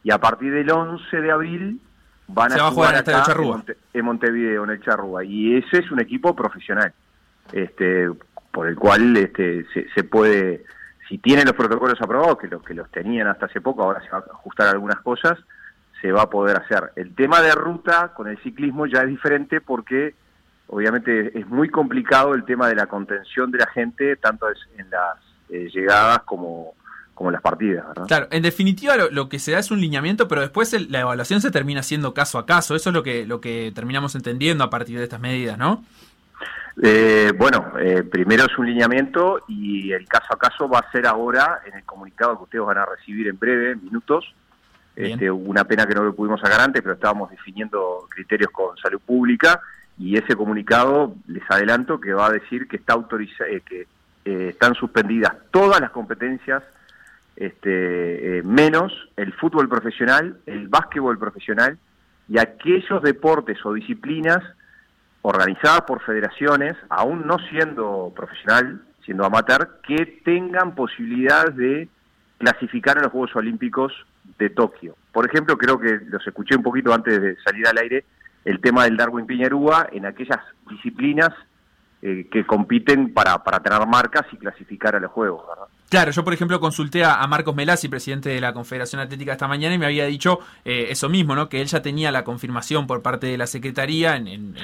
[0.03, 1.81] y a partir del 11 de abril
[2.27, 3.25] van a, jugar, acá
[3.93, 5.25] en, Montevideo en el Charrúa.
[5.25, 6.93] Y ese es un equipo profesional,
[7.53, 8.09] este,
[8.53, 10.65] por el cual este, se, se puede
[11.11, 14.09] si tienen los protocolos aprobados, que los que los tenían hasta hace poco, ahora se
[14.11, 15.37] van a ajustar algunas cosas,
[16.01, 16.93] se va a poder hacer.
[16.97, 20.15] El tema de ruta con el ciclismo ya es diferente porque
[20.69, 25.17] obviamente es muy complicado el tema de la contención de la gente, tanto en las
[25.49, 26.75] eh, llegadas como,
[27.15, 27.85] como las partidas.
[28.07, 31.51] Claro, en definitiva lo, que se da es un lineamiento, pero después la evaluación se
[31.51, 32.75] termina siendo caso a caso.
[32.75, 35.85] Eso es lo que, lo que terminamos entendiendo a partir de estas medidas, ¿no?
[36.83, 41.07] Eh, bueno, eh, primero es un lineamiento y el caso a caso va a ser
[41.07, 44.25] ahora en el comunicado que ustedes van a recibir en breve, en minutos.
[45.07, 49.01] Este, una pena que no lo pudimos sacar antes, pero estábamos definiendo criterios con salud
[49.05, 49.61] pública
[49.99, 53.87] y ese comunicado, les adelanto, que va a decir que está autoriza eh, que
[54.25, 56.63] están suspendidas todas las competencias
[57.37, 61.79] este, menos el fútbol profesional, el básquetbol profesional
[62.29, 64.43] y aquellos deportes o disciplinas
[65.23, 71.89] organizadas por federaciones, aún no siendo profesional, siendo amateur, que tengan posibilidades de
[72.39, 73.93] clasificar a los Juegos Olímpicos
[74.41, 74.97] de Tokio.
[75.13, 78.05] Por ejemplo, creo que los escuché un poquito antes de salir al aire,
[78.45, 81.31] el tema del Darwin Piñerúa en aquellas disciplinas
[82.03, 85.67] eh, que compiten para, para tener marcas y clasificar a los Juegos, ¿verdad?
[85.91, 89.75] Claro, yo por ejemplo consulté a, Marcos Melasi, presidente de la Confederación Atlética esta mañana,
[89.75, 91.49] y me había dicho eh, eso mismo, ¿no?
[91.49, 94.55] Que él ya tenía la confirmación por parte de la Secretaría, en,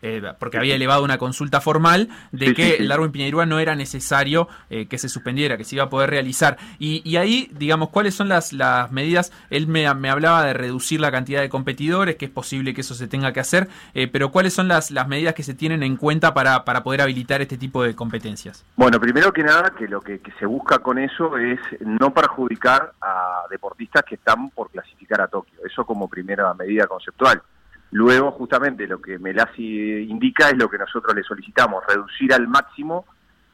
[0.00, 4.48] eh, porque había elevado una consulta formal de que el Darwin Piñeirúa no era necesario
[4.70, 6.56] eh, que se suspendiera, que se iba a poder realizar.
[6.78, 9.32] Y, ahí, digamos, ¿cuáles son las, las medidas?
[9.50, 12.94] Él me, me, hablaba de reducir la cantidad de competidores, que es posible que eso
[12.94, 13.68] se tenga que hacer,
[14.12, 17.42] pero ¿cuáles son las, las medidas que se tienen en cuenta para, para poder habilitar
[17.42, 18.64] este tipo de competencias?
[18.76, 23.42] Bueno, primero que nada, que lo que se busca con eso es no perjudicar a
[23.50, 25.58] deportistas que están por clasificar a Tokio.
[25.64, 27.42] Eso como primera medida conceptual.
[27.90, 33.04] Luego, justamente, lo que Melasi indica es lo que nosotros le solicitamos, reducir al máximo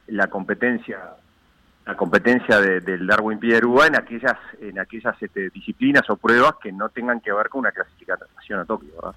[0.09, 0.98] la competencia
[1.87, 6.88] la competencia del Darwin Pierrua en aquellas en aquellas este, disciplinas o pruebas que no
[6.88, 9.14] tengan que ver con una clasificación a Tokio, ¿verdad?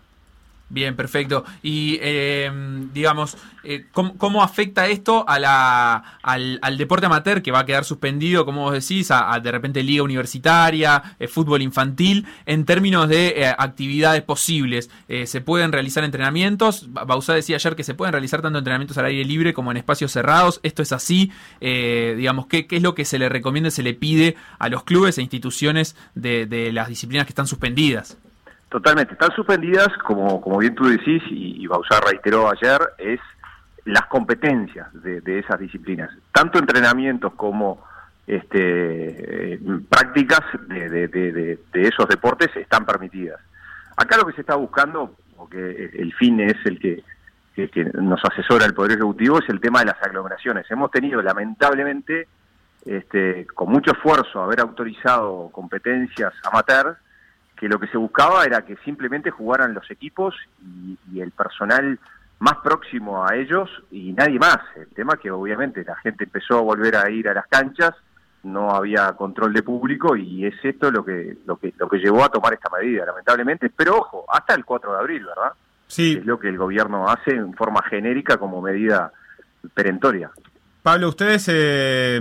[0.72, 1.46] Bien, perfecto.
[1.64, 7.66] Y em, digamos, eh, ¿cómo, afecta esto a la, al, deporte amateur que va a
[7.66, 13.10] quedar suspendido, como vos decís, a, de repente liga universitaria, eh, fútbol infantil, en términos
[13.10, 14.92] de eh, actividades posibles?
[15.26, 16.88] ¿Se pueden realizar entrenamientos?
[16.92, 20.12] Bausá decía ayer que se pueden realizar tanto entrenamientos al aire libre como en espacios
[20.12, 20.60] cerrados.
[20.64, 21.32] ¿Esto es así?
[21.60, 25.18] digamos, ¿qué, ¿qué, es lo que se le recomienda, se le pide a los clubes
[25.18, 28.18] e instituciones de, de las disciplinas que están suspendidas?
[28.70, 33.20] Totalmente, están suspendidas, como, como bien tú decís, y, y Bausar reiteró ayer, es
[33.86, 37.84] las competencias de, esas disciplinas, tanto entrenamientos como
[38.28, 43.40] este, prácticas de, esos deportes están permitidas.
[43.98, 47.04] Acá lo que se está buscando, porque el fin es el que,
[47.56, 50.70] que, nos asesora el Poder Ejecutivo, es el tema de las aglomeraciones.
[50.70, 52.28] Hemos tenido, lamentablemente,
[52.86, 56.98] este, con mucho esfuerzo, haber autorizado competencias amateur,
[57.60, 60.34] que lo que se buscaba era que simplemente jugaran los equipos
[61.12, 62.00] y, el personal
[62.40, 64.60] más próximo a ellos y nadie más.
[64.78, 67.94] El tema que obviamente la gente empezó a volver a ir a las canchas,
[68.44, 72.24] no había control de público y es esto lo que lo que lo que llevó
[72.24, 73.70] a tomar esta medida, lamentablemente.
[73.76, 75.52] Pero ojo, hasta el 4 de abril, ¿verdad?
[75.88, 76.16] Sí.
[76.18, 79.12] Es lo que el gobierno hace en forma genérica como medida
[79.74, 80.32] perentoria.
[80.90, 82.20] Pablo, ustedes eh,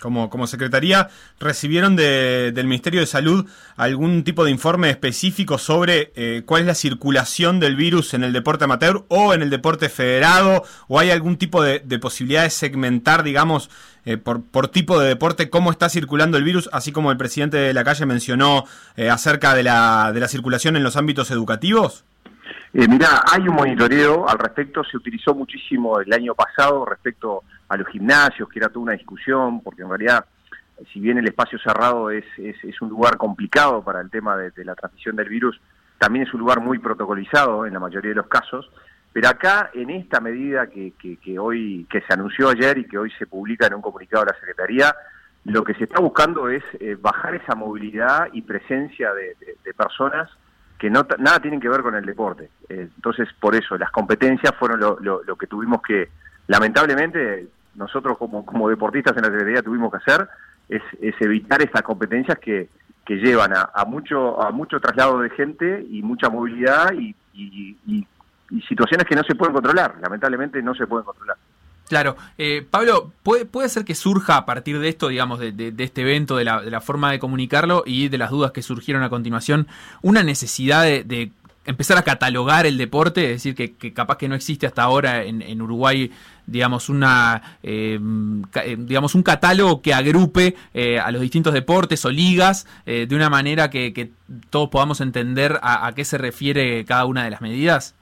[0.00, 1.08] como, como Secretaría
[1.40, 3.44] recibieron del Ministerio de Salud
[3.76, 8.32] algún tipo de informe específico sobre eh, cuál es la circulación del virus en el
[8.32, 13.24] deporte amateur o en el deporte federado o hay algún tipo de, posibilidad de segmentar,
[13.24, 13.68] digamos,
[14.04, 17.74] eh, por, tipo de deporte cómo está circulando el virus, así como el presidente de
[17.74, 18.62] la calle mencionó
[19.10, 22.04] acerca de la, de la circulación en los ámbitos educativos?
[22.74, 27.42] Eh, mira, hay un monitoreo al respecto, se utilizó muchísimo el año pasado respecto
[27.76, 30.24] los gimnasios, que era toda una discusión, porque en realidad,
[30.92, 34.74] si bien el espacio cerrado es, es, un lugar complicado para el tema de, la
[34.74, 35.60] transmisión del virus,
[35.98, 38.70] también es un lugar muy protocolizado en la mayoría de los casos.
[39.12, 43.10] Pero acá, en esta medida que, que, hoy, que se anunció ayer y que hoy
[43.18, 44.94] se publica en un comunicado de la Secretaría,
[45.44, 49.36] lo que se está buscando es eh, bajar esa movilidad y presencia de,
[49.76, 50.28] personas
[50.78, 52.50] que no nada tienen que ver con el deporte.
[52.68, 56.10] Eh, entonces, por eso, las competencias fueron lo, lo, que tuvimos que,
[56.46, 60.28] lamentablemente, nosotros como, como deportistas en la Secretaría tuvimos que hacer,
[60.68, 62.68] es, es evitar estas competencias que,
[63.08, 67.14] que llevan a, mucho a mucho traslado de gente y mucha movilidad y,
[68.68, 71.36] situaciones que no se pueden controlar, lamentablemente no se pueden controlar.
[71.88, 76.02] Claro, eh, Pablo, ¿puede, ¿puede ser que surja a partir de esto, digamos, de, este
[76.02, 79.08] evento, de la, de la, forma de comunicarlo y de las dudas que surgieron a
[79.08, 79.68] continuación,
[80.02, 81.30] una necesidad de,
[81.68, 85.60] empezar a catalogar el deporte, es decir, que, capaz que no existe hasta ahora en,
[85.60, 86.10] Uruguay,
[86.46, 88.00] digamos, una, eh,
[88.64, 93.28] eh, digamos, un catálogo que agrupe eh, a los distintos deportes o ligas de una
[93.28, 94.10] manera que,
[94.48, 97.94] todos podamos entender a, qué se refiere cada una de las medidas?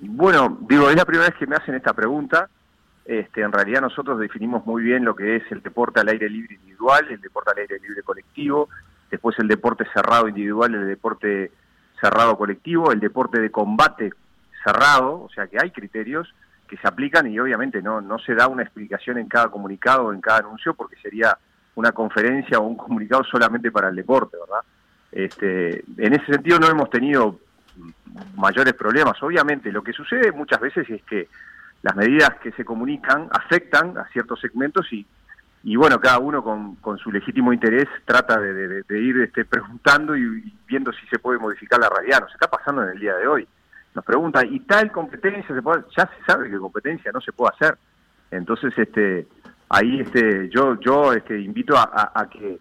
[0.00, 2.48] Bueno, digo, es la primera vez que me hacen esta pregunta.
[3.04, 6.56] Este, en realidad nosotros definimos muy bien lo que es el deporte al aire libre
[6.56, 8.68] individual, el deporte al aire libre colectivo,
[9.10, 11.52] después el deporte cerrado individual, el deporte
[12.00, 14.12] cerrado colectivo, el deporte de combate
[14.64, 16.32] cerrado, o sea que hay criterios
[16.68, 20.12] que se aplican y obviamente no, no se da una explicación en cada comunicado o
[20.12, 21.36] en cada anuncio porque sería
[21.74, 24.64] una conferencia o un comunicado solamente para el deporte, ¿verdad?
[25.12, 27.40] Este, en ese sentido no hemos tenido
[28.36, 29.20] mayores problemas.
[29.22, 31.28] Obviamente lo que sucede muchas veces es que
[31.82, 35.06] las medidas que se comunican afectan a ciertos segmentos y
[35.62, 40.54] y bueno, cada uno con, con su legítimo interés trata de, ir este, preguntando y,
[40.66, 42.20] viendo si se puede modificar la realidad.
[42.22, 43.46] Nos está pasando en el día de hoy.
[43.94, 45.82] Nos pregunta, ¿y tal competencia se puede?
[45.96, 47.76] Ya se sabe que competencia no se puede hacer.
[48.30, 49.26] Entonces, este,
[49.68, 52.58] ahí este, yo, yo este, invito a, que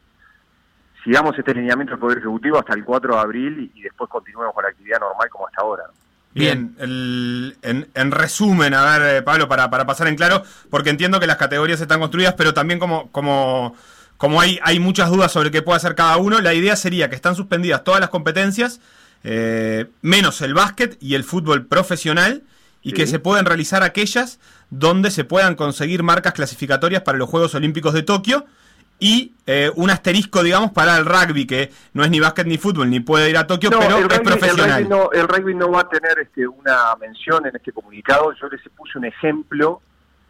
[1.03, 4.63] sigamos este lineamiento del Poder Ejecutivo hasta el 4 de abril y, después continuemos con
[4.63, 5.83] la actividad normal como hasta ahora.
[6.39, 11.27] Bien, en, resumen, a ver, eh, Pablo, para, para pasar en claro, porque entiendo que
[11.27, 13.75] las categorías están construidas, pero también como, como,
[14.17, 17.15] como hay, hay muchas dudas sobre qué puede hacer cada uno, la idea sería que
[17.15, 18.79] están suspendidas todas las competencias,
[19.23, 22.43] eh, menos el básquet y el fútbol profesional,
[22.81, 27.53] y que se pueden realizar aquellas donde se puedan conseguir marcas clasificatorias para los Juegos
[27.53, 28.45] Olímpicos de Tokio,
[28.99, 32.89] y eh, un asterisco, digamos, para el rugby, que no es ni básquet ni fútbol,
[32.89, 34.87] ni puede ir a Tokio, pero es profesional.
[35.13, 38.33] El rugby, no, va a tener este, una mención en este comunicado.
[38.39, 39.81] Yo les puse un ejemplo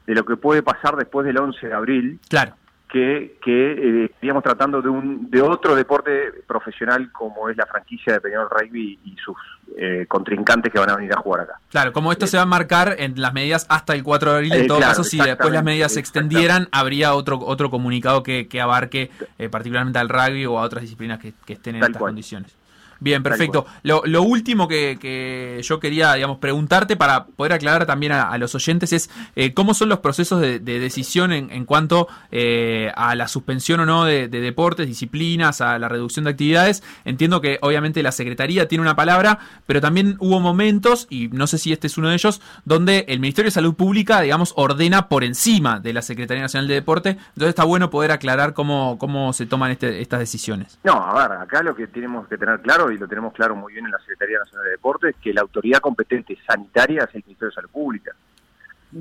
[0.05, 2.19] de lo que puede pasar después del 11 de abril.
[2.29, 2.55] Claro
[2.89, 8.21] que, que eh, tratando de un de otro deporte profesional como es la franquicia de
[8.21, 9.35] Peñarol Rugby y sus
[9.77, 11.59] eh, contrincantes que van a venir a jugar acá.
[11.69, 14.53] Claro, como esto se va a marcar en las medidas hasta el 4 de abril,
[14.53, 18.47] en eh, todo caso, si después las medidas se extendieran, habría otro otro comunicado que,
[18.47, 22.55] que abarque eh, particularmente al rugby o a otras disciplinas que, estén en estas condiciones.
[22.99, 23.65] Bien, perfecto.
[23.83, 28.55] Lo, lo, último que, que, yo quería, digamos, preguntarte para poder aclarar también a, los
[28.55, 33.27] oyentes es eh, cómo son los procesos de, decisión en, en cuanto eh, a la
[33.27, 36.83] suspensión o no de, deportes, disciplinas, a la reducción de actividades.
[37.05, 41.57] Entiendo que obviamente la Secretaría tiene una palabra, pero también hubo momentos, y no sé
[41.57, 45.23] si este es uno de ellos, donde el Ministerio de Salud Pública, digamos, ordena por
[45.23, 47.09] encima de la Secretaría Nacional de Deporte.
[47.09, 50.79] Entonces está bueno poder aclarar cómo, cómo se toman este, estas decisiones.
[50.83, 53.73] No, a ver, acá lo que tenemos que tener claro y lo tenemos claro muy
[53.73, 57.49] bien en la Secretaría Nacional de Deportes, que la autoridad competente sanitaria es el Ministerio
[57.49, 58.11] de Salud Pública.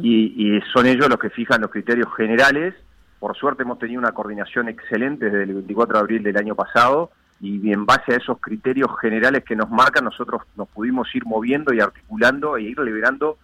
[0.02, 2.74] Y, son ellos los que fijan los criterios generales.
[3.18, 7.10] Por suerte hemos tenido una coordinación excelente desde el 24 de abril del año pasado
[7.40, 11.72] y en base a esos criterios generales que nos marcan nosotros nos pudimos ir moviendo
[11.72, 13.38] y articulando e ir liberando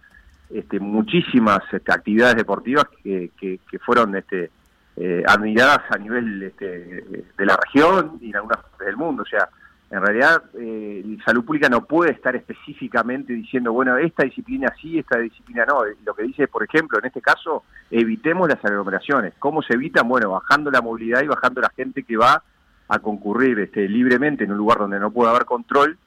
[0.49, 4.51] este, muchísimas este, actividades deportivas que, que, fueron este,
[4.97, 9.23] eh, admiradas a nivel este, de la región y en algunas partes del mundo.
[9.23, 9.49] O sea,
[9.91, 15.19] en realidad, eh, salud pública no puede estar específicamente diciendo, bueno, esta disciplina sí, esta
[15.19, 15.83] disciplina no.
[16.03, 19.33] Lo que dice, por ejemplo, en este caso, evitemos las aglomeraciones.
[19.37, 20.07] ¿Cómo se evitan?
[20.07, 22.41] Bueno, bajando la movilidad y bajando la gente que va
[22.87, 25.97] a concurrir este, libremente en un lugar donde no puede haber control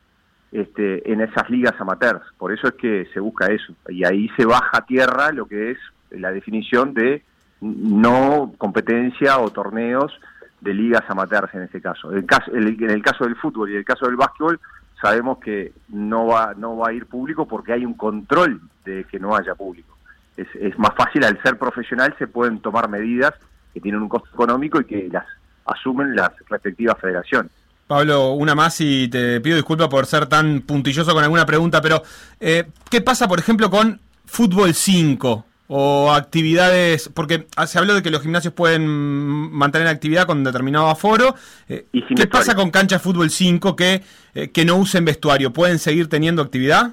[0.51, 2.23] este, en esas ligas amateurs.
[2.37, 3.75] Por eso es que se busca eso.
[3.88, 5.79] Y ahí se baja a tierra lo que es
[6.11, 7.23] la definición de
[7.61, 10.12] no competencia o torneos
[10.61, 12.11] de ligas amateurs en este caso.
[12.11, 14.61] En el caso, en el caso del fútbol y en el caso del básquetbol
[15.01, 19.18] sabemos que no va, no va a ir público porque hay un control de que
[19.18, 19.97] no haya público.
[20.37, 23.33] Es, más fácil, al ser profesional se pueden tomar medidas
[23.75, 25.25] que tienen un costo económico y que las
[25.66, 27.51] asumen las respectivas federaciones.
[27.88, 32.03] Pablo, una más y te pido disculpas por ser tan puntilloso con alguna pregunta, pero
[32.38, 35.44] eh, ¿qué pasa, por ejemplo, con Fútbol 5?
[35.69, 41.35] O actividades, porque se habló de que los gimnasios pueden mantener actividad con determinado aforo.
[41.69, 44.03] Eh, ¿Qué pasa con cancha de fútbol 5 que,
[44.35, 45.53] eh, que no usen vestuario?
[45.53, 46.93] ¿Pueden seguir teniendo actividad?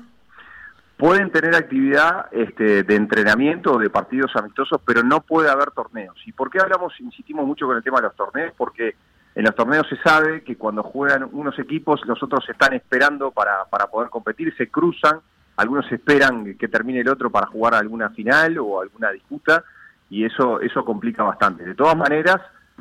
[0.98, 6.16] Pueden tener actividad este, de entrenamiento o de partidos amistosos, pero no puede haber torneos.
[6.26, 8.54] ¿Y por qué hablamos, insistimos mucho con el tema de los torneos?
[8.58, 8.96] Porque
[9.36, 13.66] en los torneos se sabe que cuando juegan unos equipos, los otros están esperando para,
[13.70, 15.20] para poder competir, se cruzan
[15.58, 19.64] algunos esperan que termine el otro para jugar alguna final o alguna disputa
[20.10, 21.64] y eso eso complica bastante.
[21.64, 22.38] De todas maneras,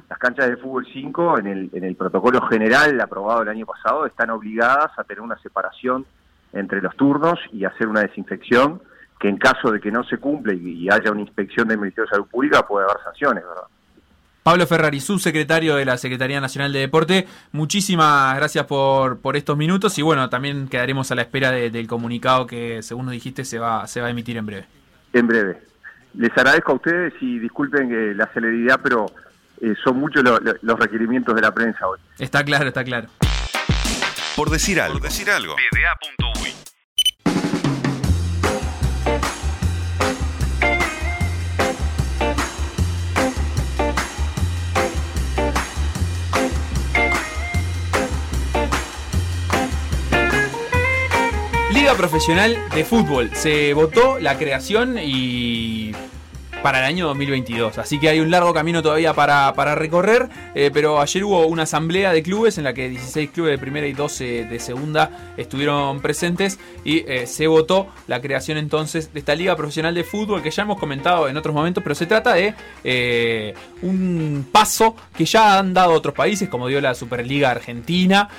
[0.09, 4.07] las canchas de fútbol 5 en el, en el protocolo general aprobado el año pasado
[4.07, 6.05] están obligadas a tener una separación
[6.53, 8.81] entre los turnos y hacer una desinfección
[9.19, 12.17] que en caso de que no se cumpla y, haya una inspección del Ministerio de
[12.17, 13.69] Salud Pública puede haber sanciones, ¿verdad?
[14.45, 19.99] Pablo Ferrari, subsecretario de la Secretaría Nacional de Deporte, muchísimas gracias por, por estos minutos
[19.99, 23.87] y bueno, también quedaremos a la espera del comunicado que, según nos dijiste, se va,
[23.87, 24.67] se va a emitir en breve.
[25.15, 25.63] En breve.
[26.19, 29.07] Les agradezco a ustedes y disculpen eh, la celeridad, pero
[29.63, 31.99] eh, son muchos los requerimientos de la prensa hoy.
[32.19, 33.09] Está claro, está claro.
[34.37, 34.99] Por decir algo.
[34.99, 35.57] Por decir algo.
[51.85, 53.31] Liga Profesional de Fútbol.
[53.35, 55.93] Se votó la creación y
[56.65, 57.77] para el año 2022.
[57.77, 62.11] Así que hay un largo camino todavía para, recorrer, eh, pero ayer hubo una asamblea
[62.11, 66.59] de clubes en la que 16 clubes de primera y 12 de segunda estuvieron presentes
[66.83, 70.63] y eh, se votó la creación entonces de esta liga profesional de fútbol que ya
[70.63, 73.53] hemos comentado en otros momentos, pero se trata de eh,
[73.83, 78.31] un paso que ya han dado otros países, como dio la Superliga Argentina,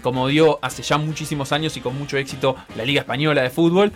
[0.00, 3.92] como dio hace ya muchísimos años y con mucho éxito la Liga Española de Fútbol,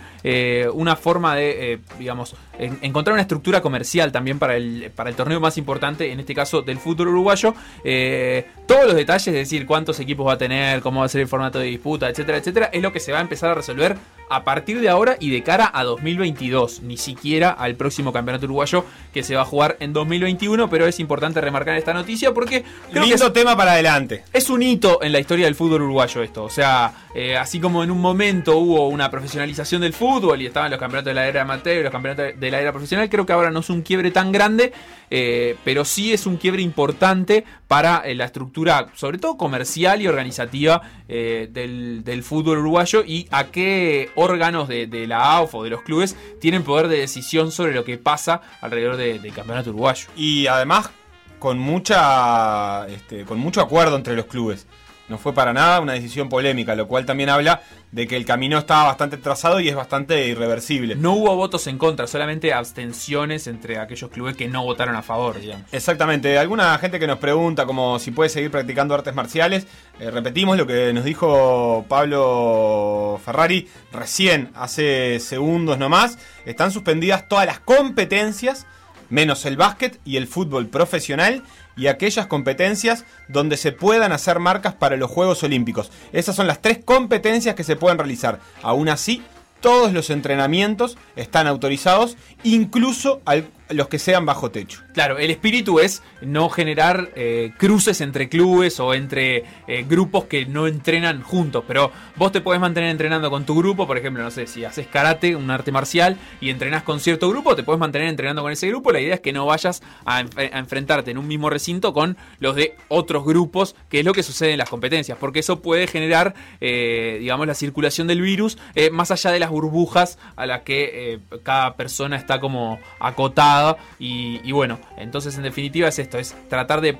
[0.73, 3.78] una forma de, digamos, encontrar una estructura comercial
[4.11, 7.53] también para el, para el torneo más importante, en este caso del fútbol uruguayo.
[7.83, 11.21] Eh, todos los detalles, es decir, cuántos equipos va a tener, cómo va a ser
[11.21, 13.97] el formato de disputa, etcétera, etcétera, es lo que se va a empezar a resolver
[14.29, 18.85] a partir de ahora y de cara a 2022, ni siquiera al próximo campeonato uruguayo
[19.11, 23.03] que se va a jugar en 2021, pero es importante remarcar esta noticia porque creo
[23.03, 24.23] Lindo es, tema para adelante.
[24.31, 27.83] Es un hito en la historia del fútbol uruguayo esto, o sea, eh, así como
[27.83, 31.41] en un momento hubo una profesionalización del fútbol y estaban los campeonatos de la era
[31.41, 34.31] amateur y los campeonatos de la era profesional, creo que ahora no un quiebre tan
[34.31, 34.73] grande,
[35.09, 40.07] eh, pero sí es un quiebre importante para eh, la estructura, sobre todo comercial y
[40.07, 45.81] organizativa del, del fútbol uruguayo y a qué órganos de, la AUF o de los
[45.81, 50.07] clubes tienen poder de decisión sobre lo que pasa alrededor del campeonato uruguayo.
[50.15, 50.91] Y además
[51.39, 54.67] con mucha este, con mucho acuerdo entre los clubes.
[55.09, 58.59] No fue para nada una decisión polémica, lo cual también habla de que el camino
[58.59, 60.95] estaba bastante trazado y es bastante irreversible.
[60.95, 65.39] No hubo votos en contra, solamente abstenciones entre aquellos clubes que no votaron a favor,
[65.39, 65.65] digamos.
[65.71, 66.37] Exactamente.
[66.37, 69.65] Alguna gente que nos pregunta como si puede seguir practicando artes marciales,
[69.99, 76.19] eh, repetimos lo que nos dijo Pablo Ferrari recién, hace segundos nomás.
[76.45, 78.67] Están suspendidas todas las competencias,
[79.09, 81.43] menos el básquet y el fútbol profesional
[81.75, 85.91] y aquellas competencias donde se puedan hacer marcas para los Juegos Olímpicos.
[86.11, 88.39] Esas son las tres competencias que se pueden realizar.
[88.61, 89.23] Aún así,
[89.61, 94.81] todos los entrenamientos están autorizados, incluso al los que sean bajo techo.
[94.93, 100.45] Claro, el espíritu es no generar eh, cruces entre clubes o entre eh, grupos que
[100.45, 104.31] no entrenan juntos, pero vos te podés mantener entrenando con tu grupo, por ejemplo, no
[104.31, 108.07] sé, si haces karate, un arte marcial, y entrenás con cierto grupo, te podés mantener
[108.07, 111.49] entrenando con ese grupo, la idea es que no vayas a, enfrentarte en un mismo
[111.49, 115.39] recinto con los de otros grupos, que es lo que sucede en las competencias, porque
[115.39, 118.57] eso puede generar, eh, digamos, la circulación del virus
[118.91, 123.58] más allá de las burbujas a las que cada persona está como acotada
[123.99, 126.97] y, bueno, entonces en definitiva es esto, es tratar de,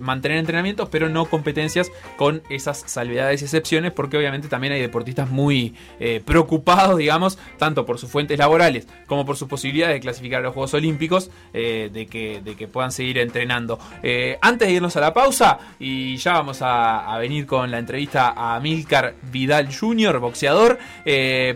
[0.00, 5.30] mantener entrenamientos, pero no competencias con esas salvedades y excepciones, porque obviamente también hay deportistas
[5.30, 10.40] muy eh, preocupados, digamos, tanto por sus fuentes laborales como por sus posibilidades de clasificar
[10.40, 13.78] a los Juegos Olímpicos, eh, de, que, puedan seguir entrenando.
[14.02, 18.34] Eh, antes de irnos a la pausa, y ya vamos a, venir con la entrevista
[18.36, 20.78] a Milcar Vidal Jr., boxeador,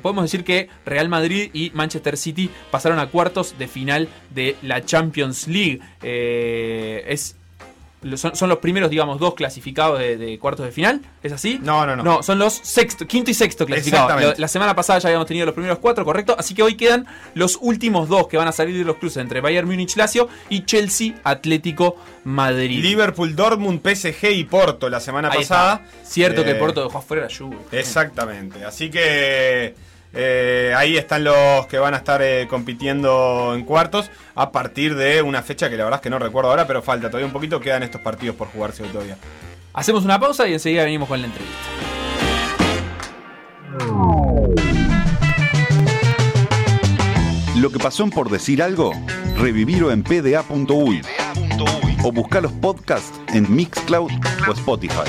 [0.03, 4.85] podemos decir que Real Madrid y Manchester City pasaron a cuartos de final de la
[4.85, 5.81] Champions League.
[6.01, 7.35] Eh, es
[8.17, 11.01] son, los primeros, digamos, dos clasificados de, cuartos de final.
[11.23, 11.59] ¿Es así?
[11.63, 12.03] No, no, no.
[12.03, 14.39] No, son los sexto, quinto y sexto clasificados.
[14.39, 16.37] La, semana pasada ya habíamos tenido los primeros cuatro, correcto.
[16.39, 19.41] Así que hoy quedan los últimos dos que van a salir de los cruces entre
[19.41, 22.81] Bayern Múnich Lazio y Chelsea Atlético Madrid.
[22.81, 25.87] Liverpool, Dortmund, PSG y Porto la semana pasada.
[26.05, 27.59] Cierto que eh, Porto dejó afuera la lluvia.
[27.73, 28.65] Exactamente.
[28.65, 29.75] Así que
[30.17, 35.21] eh, ahí están los que van a estar eh, compitiendo en cuartos a partir de
[35.23, 37.61] una fecha que la verdad es que no recuerdo ahora, pero falta todavía un poquito,
[37.61, 39.19] quedan estos partidos por jugarse hoy todavía.
[39.75, 41.57] Hacemos una pausa y enseguida venimos con la entrevista.
[47.57, 48.93] Lo que pasó Por Decir Algo,
[49.37, 51.03] revivirlo en pda.uy
[52.05, 54.11] o buscar los podcasts en Mixcloud
[54.49, 55.09] o Spotify.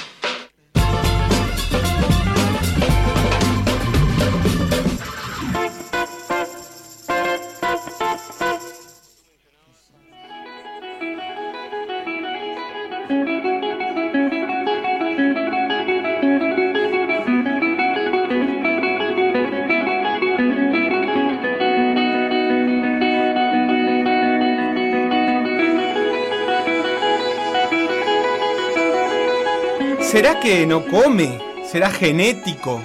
[30.41, 31.39] que no come?
[31.71, 32.81] ¿Será genético?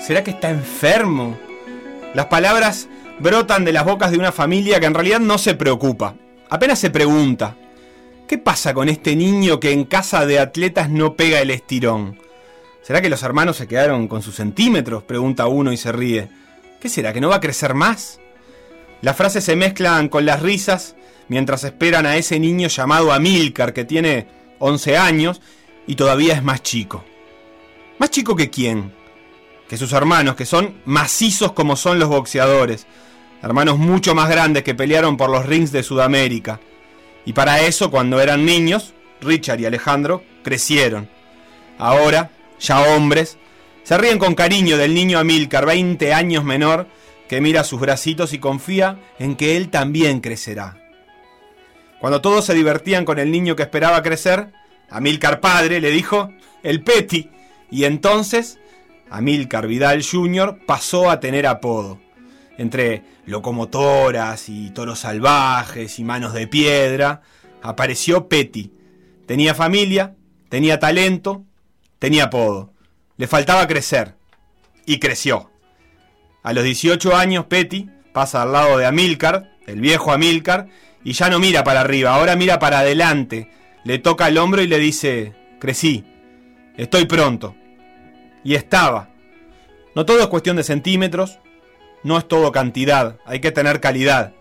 [0.00, 1.38] ¿Será que está enfermo?
[2.14, 2.88] Las palabras
[3.20, 6.16] brotan de las bocas de una familia que en realidad no se preocupa.
[6.50, 7.56] Apenas se pregunta,
[8.26, 12.18] ¿qué pasa con este niño que en casa de atletas no pega el estirón?
[12.82, 15.04] ¿Será que los hermanos se quedaron con sus centímetros?
[15.04, 16.28] Pregunta uno y se ríe.
[16.80, 17.12] ¿Qué será?
[17.12, 18.18] ¿Que no va a crecer más?
[19.00, 20.96] Las frases se mezclan con las risas
[21.28, 24.26] mientras esperan a ese niño llamado Amílcar que tiene
[24.58, 25.40] 11 años
[25.86, 27.04] y todavía es más chico.
[27.98, 28.92] ¿Más chico que quién?
[29.68, 32.86] Que sus hermanos, que son macizos como son los boxeadores.
[33.42, 36.60] Hermanos mucho más grandes que pelearon por los rings de Sudamérica.
[37.24, 41.08] Y para eso, cuando eran niños, Richard y Alejandro crecieron.
[41.78, 42.30] Ahora,
[42.60, 43.38] ya hombres,
[43.82, 46.86] se ríen con cariño del niño Amílcar, 20 años menor,
[47.28, 50.76] que mira sus bracitos y confía en que él también crecerá.
[52.00, 54.52] Cuando todos se divertían con el niño que esperaba crecer,
[54.90, 56.32] Amílcar padre le dijo
[56.62, 57.30] el Peti,
[57.70, 58.58] y entonces
[59.10, 60.58] Amílcar Vidal Jr.
[60.66, 62.00] pasó a tener apodo.
[62.58, 67.22] Entre locomotoras y toros salvajes y manos de piedra,
[67.62, 68.72] apareció Peti.
[69.26, 70.14] Tenía familia,
[70.48, 71.44] tenía talento,
[71.98, 72.72] tenía apodo.
[73.16, 74.14] Le faltaba crecer.
[74.86, 75.50] Y creció.
[76.42, 80.68] A los 18 años, Peti pasa al lado de Amílcar, el viejo Amílcar,
[81.02, 83.50] y ya no mira para arriba, ahora mira para adelante,
[83.86, 86.04] le toca el hombro y le dice, crecí,
[86.76, 87.54] estoy pronto.
[88.42, 89.10] Y estaba.
[89.94, 91.38] No todo es cuestión de centímetros,
[92.02, 94.32] no es todo cantidad, hay que tener calidad.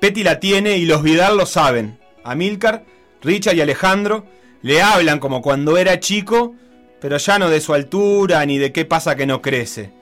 [0.00, 2.00] Petty la tiene y los Vidal lo saben.
[2.24, 2.84] Amílcar,
[3.22, 4.26] Richard y Alejandro
[4.62, 6.56] le hablan como cuando era chico,
[7.00, 9.92] pero ya no de su altura ni de qué pasa que no crece.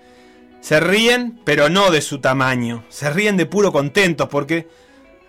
[0.63, 2.83] Se ríen, pero no de su tamaño.
[2.89, 4.67] Se ríen de puro contentos porque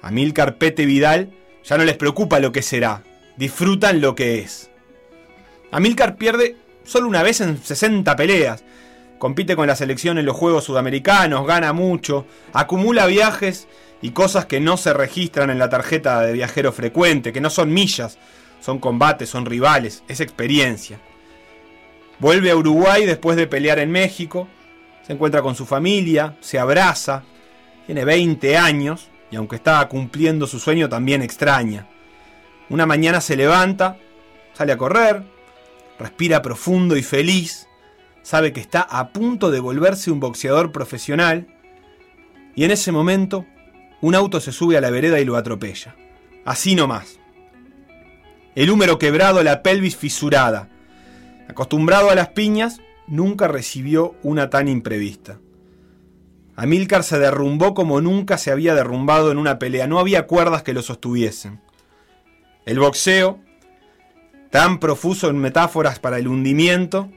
[0.02, 1.32] Amílcar Pete Vidal
[1.66, 3.04] ya no les preocupa lo que será
[3.40, 4.70] disfrutan lo que es.
[5.72, 8.66] Amilcar pierde solo una vez en 60 peleas.
[9.18, 13.70] Compite con la selección en los Juegos Sudamericanos, gana mucho, acumula viajes
[14.02, 17.74] y cosas que no se registran en la tarjeta de viajero frecuente, que no son
[17.74, 18.18] millas,
[18.60, 21.00] son combates, son rivales, es experiencia.
[22.20, 24.50] Vuelve a Uruguay después de pelear en México,
[25.08, 27.24] se encuentra con su familia, se abraza,
[27.86, 31.88] tiene 20 años y aunque estaba cumpliendo su sueño también extraña.
[32.70, 33.98] Una mañana se levanta,
[34.54, 35.24] sale a correr,
[35.98, 37.68] respira profundo y feliz,
[38.22, 41.48] sabe que está a punto de volverse un boxeador profesional,
[42.56, 43.46] y en ese momento
[44.02, 45.96] un auto se sube a la vereda y lo atropella.
[46.46, 47.20] Así nomás.
[48.56, 50.70] El húmero quebrado, la pelvis fisurada.
[51.48, 55.40] Acostumbrado a las piñas, nunca recibió una tan imprevista.
[56.56, 59.88] Amílcar se derrumbó como nunca se había derrumbado en una pelea.
[59.88, 61.62] No había cuerdas que lo sostuviesen.
[62.70, 63.40] El boxeo,
[64.52, 67.10] tan profuso en metáforas para el hundimiento.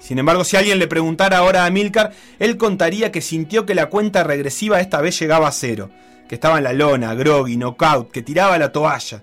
[0.00, 3.86] Sin embargo, si alguien le preguntara ahora a Milcar, él contaría que sintió que la
[3.86, 5.88] cuenta regresiva esta vez llegaba a cero,
[6.28, 9.22] que estaba en la lona, groggy, knockout, que tiraba la toalla.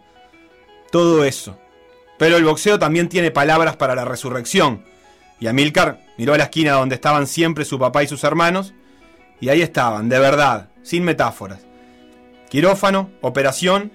[0.94, 1.60] Todo eso.
[2.18, 4.86] Pero el boxeo también tiene palabras para la resurrección.
[5.42, 8.74] Y Amílcar miró a la esquina donde estaban siempre su papá y sus hermanos,
[9.42, 11.60] y ahí estaban, de verdad, sin metáforas.
[12.50, 13.92] Quirófano, operación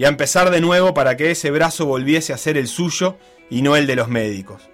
[0.00, 3.18] y a empezar de nuevo para que ese brazo volviese a ser el suyo
[3.50, 4.70] y no el de los médicos.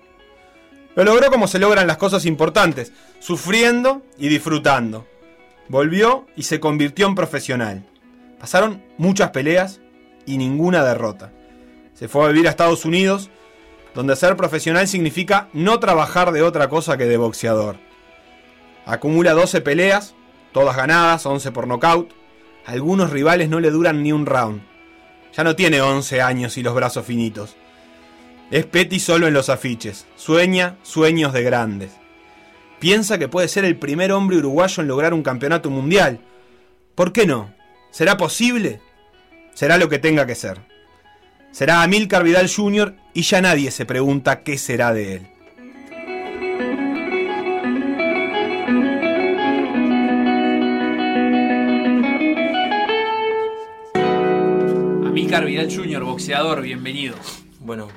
[0.94, 5.04] Lo logró como se logran las cosas importantes, sufriendo y disfrutando.
[5.66, 7.84] Volvió y se convirtió en profesional.
[8.38, 9.80] Pasaron muchas peleas
[10.26, 11.32] y ninguna derrota.
[11.94, 13.28] Se fue a vivir a Estados Unidos,
[13.96, 17.78] donde ser profesional significa no trabajar de otra cosa que de boxeador.
[18.84, 20.14] Acumula 12 peleas,
[20.52, 22.12] todas ganadas, 11 por nocaut.
[22.64, 24.75] Algunos rivales no le duran ni un round.
[25.36, 27.56] Ya no tiene 11 años y los brazos finitos.
[28.50, 30.06] Es Petty solo en los afiches.
[30.16, 31.92] Sueña sueños de grandes.
[32.78, 36.20] Piensa que puede ser el primer hombre uruguayo en lograr un campeonato mundial.
[36.94, 37.52] ¿Por qué no?
[37.90, 38.80] ¿Será posible?
[39.52, 40.60] Será lo que tenga que ser.
[41.50, 42.94] Será Amílcar Vidal Jr.
[43.12, 45.26] y ya nadie se pregunta qué será de él.
[55.26, 57.16] Vidal Jr., boxeador, bienvenido.
[57.58, 57.88] Bueno,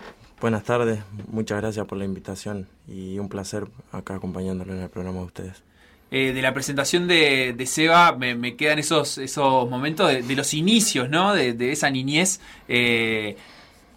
[0.42, 1.00] buenas tardes,
[1.32, 5.64] muchas gracias por la invitación y un placer acá acompañándolo en el programa de ustedes.
[6.10, 11.36] Eh, de la presentación de, Seba me, quedan esos, esos momentos de, los inicios, ¿no?
[11.36, 12.42] De, esa niñez.
[12.68, 13.38] Eh,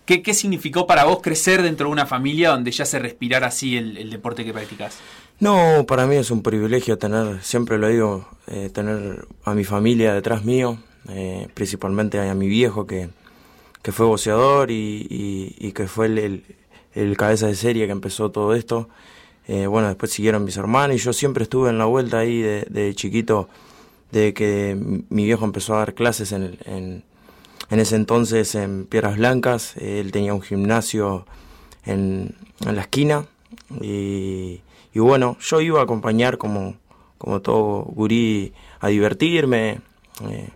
[0.04, 3.78] ¿qué, ¿qué, significó para vos crecer dentro de una familia donde ya se respirara así
[3.78, 4.98] el, deporte que practicás?
[5.40, 10.12] No, para mí es un privilegio tener, siempre lo digo, eh, tener a mi familia
[10.12, 10.78] detrás mío,
[11.54, 13.08] principalmente a mi viejo que,
[13.82, 16.44] que fue boxeador y, que fue el,
[16.94, 18.88] el, cabeza de serie que empezó todo esto.
[19.48, 22.64] Eh, bueno, después siguieron mis hermanos y yo siempre estuve en la vuelta ahí de,
[22.70, 23.48] de chiquito,
[24.12, 24.78] de que
[25.10, 27.02] mi viejo empezó a dar clases en, en,
[27.70, 29.76] en ese entonces en Piedras Blancas.
[29.76, 31.26] Él tenía un gimnasio
[31.84, 33.26] en, en la esquina
[33.80, 34.60] y,
[34.94, 36.76] y, bueno, yo iba a acompañar como,
[37.18, 39.80] como todo gurí a divertirme.
[40.28, 40.50] Eh,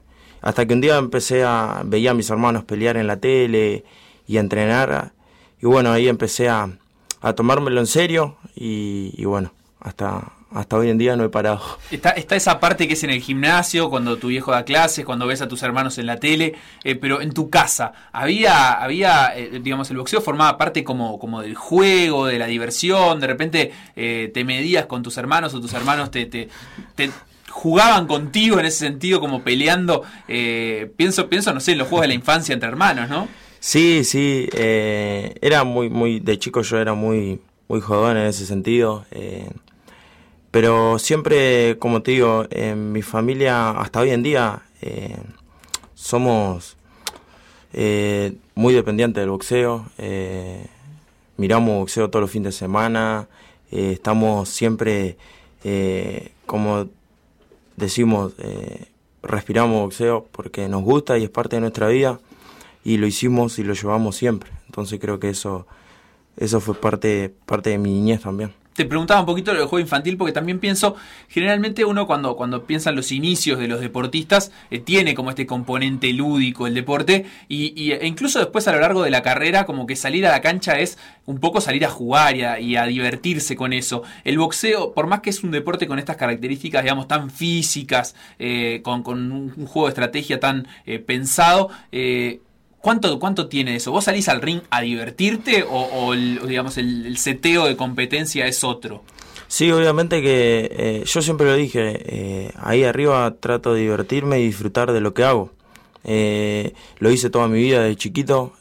[0.46, 3.84] hasta que un día empecé a, veía a mis hermanos pelear en la tele
[4.28, 5.10] y entrenar.
[5.60, 6.70] Y bueno, ahí empecé a,
[7.20, 11.60] a tomármelo en serio y, bueno, hasta, hasta hoy en día no he parado.
[11.90, 15.26] Está, está esa parte que es en el gimnasio, cuando tu viejo da clases, cuando
[15.26, 19.58] ves a tus hermanos en la tele, eh, pero en tu casa, ¿había, había eh,
[19.60, 23.18] digamos, el boxeo formaba parte como, como del juego, de la diversión?
[23.18, 26.48] De repente eh, te medías con tus hermanos o tus hermanos te, te
[27.56, 30.02] jugaban contigo en ese sentido, como peleando.
[30.28, 33.28] Eh, pienso, pienso, no sé, en los juegos de la infancia entre hermanos, ¿no?
[33.60, 38.44] Sí, sí, eh, era muy, muy, de chico yo era muy, muy jodón en ese
[38.44, 39.06] sentido.
[39.10, 39.48] Eh,
[40.50, 44.62] pero siempre, como te digo, en mi familia, hasta hoy en día,
[45.94, 46.76] somos
[48.54, 49.86] muy dependientes del boxeo.
[51.38, 53.28] miramos boxeo todos los fines de semana.
[53.70, 55.16] estamos siempre
[56.44, 56.88] como
[57.76, 58.86] decimos, eh,
[59.22, 62.20] respiramos boxeo porque nos gusta y es parte de nuestra vida
[62.84, 64.50] y lo hicimos y lo llevamos siempre.
[64.66, 65.66] Entonces creo que eso,
[66.36, 69.80] eso fue parte, parte de mi niñez también te preguntaba un poquito lo del juego
[69.80, 70.96] infantil porque también pienso,
[71.28, 75.46] generalmente uno cuando, cuando piensa en los inicios de los deportistas, eh, tiene como este
[75.46, 79.86] componente lúdico el deporte y, e incluso después a lo largo de la carrera como
[79.86, 83.72] que salir a la cancha es un poco salir a jugar y a, divertirse con
[83.72, 84.02] eso.
[84.24, 88.80] El boxeo, por más que es un deporte con estas características, digamos, tan físicas, eh,
[88.84, 91.70] con, un, juego de estrategia tan eh, pensado,
[92.86, 93.90] ¿Cuánto, ¿Cuánto tiene eso?
[93.90, 99.02] ¿Vos salís al ring a divertirte o, el, digamos, el, seteo de competencia es otro?
[99.48, 104.46] Sí, obviamente que eh, yo siempre lo dije, eh, ahí arriba trato de divertirme y
[104.46, 105.50] disfrutar de lo que hago.
[106.04, 108.52] Eh, lo hice toda mi vida de chiquito,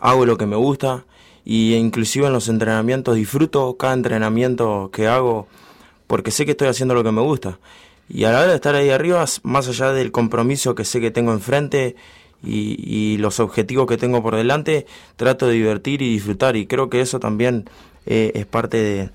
[0.00, 1.06] hago lo que me gusta
[1.46, 5.48] y inclusive en los entrenamientos disfruto cada entrenamiento que hago
[6.08, 7.58] porque sé que estoy haciendo lo que me gusta.
[8.06, 11.10] Y a la hora de estar ahí arriba, más allá del compromiso que sé que
[11.10, 11.96] tengo enfrente,
[12.46, 14.86] y, los objetivos que tengo por delante,
[15.16, 16.56] trato de divertir y disfrutar.
[16.56, 17.68] Y creo que eso también
[18.06, 19.10] eh, es parte de,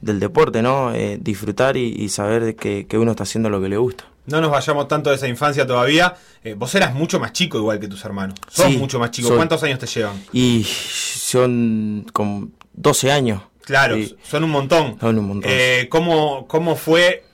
[0.00, 0.94] del deporte, ¿no?
[0.94, 4.04] Eh, disfrutar y, saber que, que, uno está haciendo lo que le gusta.
[4.26, 6.14] No nos vayamos tanto de esa infancia todavía.
[6.44, 8.38] Eh, vos eras mucho más chico igual que tus hermanos.
[8.48, 9.34] Sos mucho más chico.
[9.34, 10.22] ¿Cuántos años te llevan?
[10.32, 13.42] Y son como 12 años.
[13.64, 14.96] Claro, son un montón.
[15.00, 15.50] Son un montón.
[15.88, 17.24] ¿cómo, ¿Cómo fue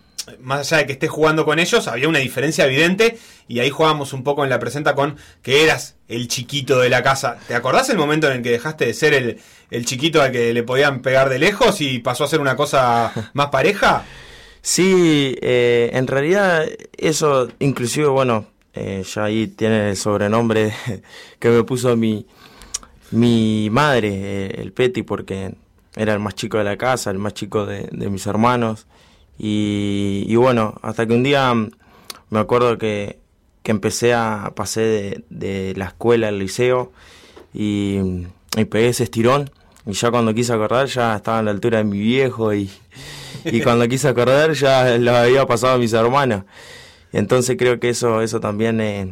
[0.41, 4.12] más allá de que estés jugando con ellos, había una diferencia evidente y ahí jugábamos
[4.12, 7.39] un poco en la presenta con que eras el chiquito de la casa.
[7.47, 9.14] ¿Te acordás el momento en el que dejaste de ser
[9.70, 13.31] el, chiquito al que le podían pegar de lejos y pasó a ser una cosa
[13.35, 14.05] más pareja?
[14.61, 16.66] Sí, eh, en realidad
[16.97, 20.72] eso, inclusive, bueno, eh, ya ahí tiene el sobrenombre
[21.39, 22.26] que me puso mi,
[23.12, 25.55] mi madre, eh, el Peti, porque
[25.97, 28.87] era el más chico de la casa, el más chico de mis hermanos.
[29.39, 31.55] Y, bueno, hasta que un día
[32.30, 33.18] me acuerdo que,
[33.62, 36.93] que empecé a, pasé de, la escuela al liceo
[37.55, 38.01] y,
[38.57, 39.51] y, pegué ese estirón
[39.86, 42.70] y ya cuando quise acordar ya estaba a la altura de mi viejo y,
[43.45, 46.45] y cuando quise acordar ya lo había pasado a mis hermanos.
[47.12, 49.09] Entonces creo que eso, eso también es,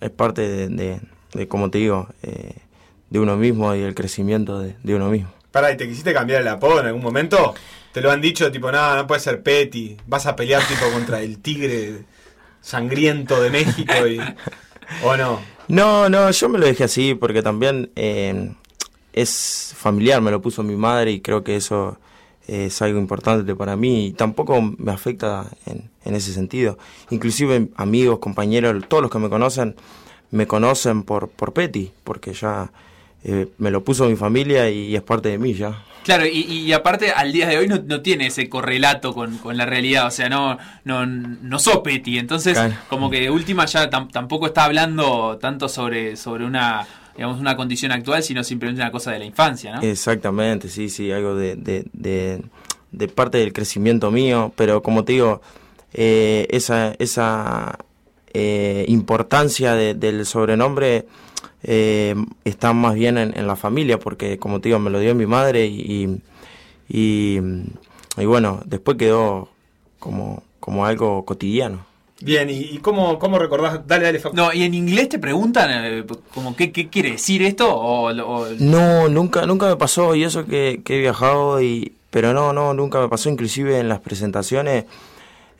[0.00, 1.00] es parte de,
[1.32, 2.56] de, como te digo, eh,
[3.10, 5.30] de uno mismo y el crecimiento de, de uno mismo.
[5.52, 7.54] Para, ¿y te quisiste cambiar el apodo en algún momento?
[7.94, 9.96] Te lo han dicho, tipo, nada, no puede ser Petty.
[10.08, 12.02] Vas a pelear, tipo, contra el tigre
[12.60, 14.18] sangriento de México y...
[15.04, 15.40] ¿O no?
[15.68, 18.52] No, no, yo me lo dejé así porque también eh,
[19.12, 21.96] es familiar, me lo puso mi madre y creo que eso
[22.48, 26.76] es algo importante para mí y tampoco me afecta en, en ese sentido.
[27.10, 29.76] Inclusive amigos, compañeros, todos los que me conocen,
[30.32, 32.72] me conocen por, por Petty, porque ya
[33.24, 35.82] eh, me lo puso mi familia y es parte de mí ya.
[36.04, 40.10] Claro, y, aparte al día de hoy no, tiene ese correlato con, la realidad, o
[40.10, 42.58] sea, no no, no sos Petty, entonces
[42.90, 47.90] como que de última ya tampoco está hablando tanto sobre, sobre una digamos una condición
[47.90, 49.80] actual, sino simplemente una cosa de la infancia, ¿no?
[49.80, 55.40] Exactamente, sí, sí, algo de, de, parte del crecimiento mío, pero como te digo,
[55.94, 57.78] eh, esa, esa
[58.34, 61.06] eh, importancia del sobrenombre
[61.64, 65.26] eh, está más bien en, la familia, porque como te digo, me lo dio mi
[65.26, 66.20] madre y,
[66.88, 67.38] y,
[68.16, 69.48] y bueno, después quedó
[69.98, 71.84] como, como algo cotidiano.
[72.20, 73.86] Bien, ¿y, cómo, cómo recordás?
[73.86, 77.74] Dale, dale, No, ¿y en inglés te preguntan eh, como qué, qué, quiere decir esto?
[77.76, 78.12] O,
[78.60, 83.00] No, nunca, nunca me pasó, y eso que, he viajado, y pero no, no, nunca
[83.00, 84.84] me pasó, inclusive en las presentaciones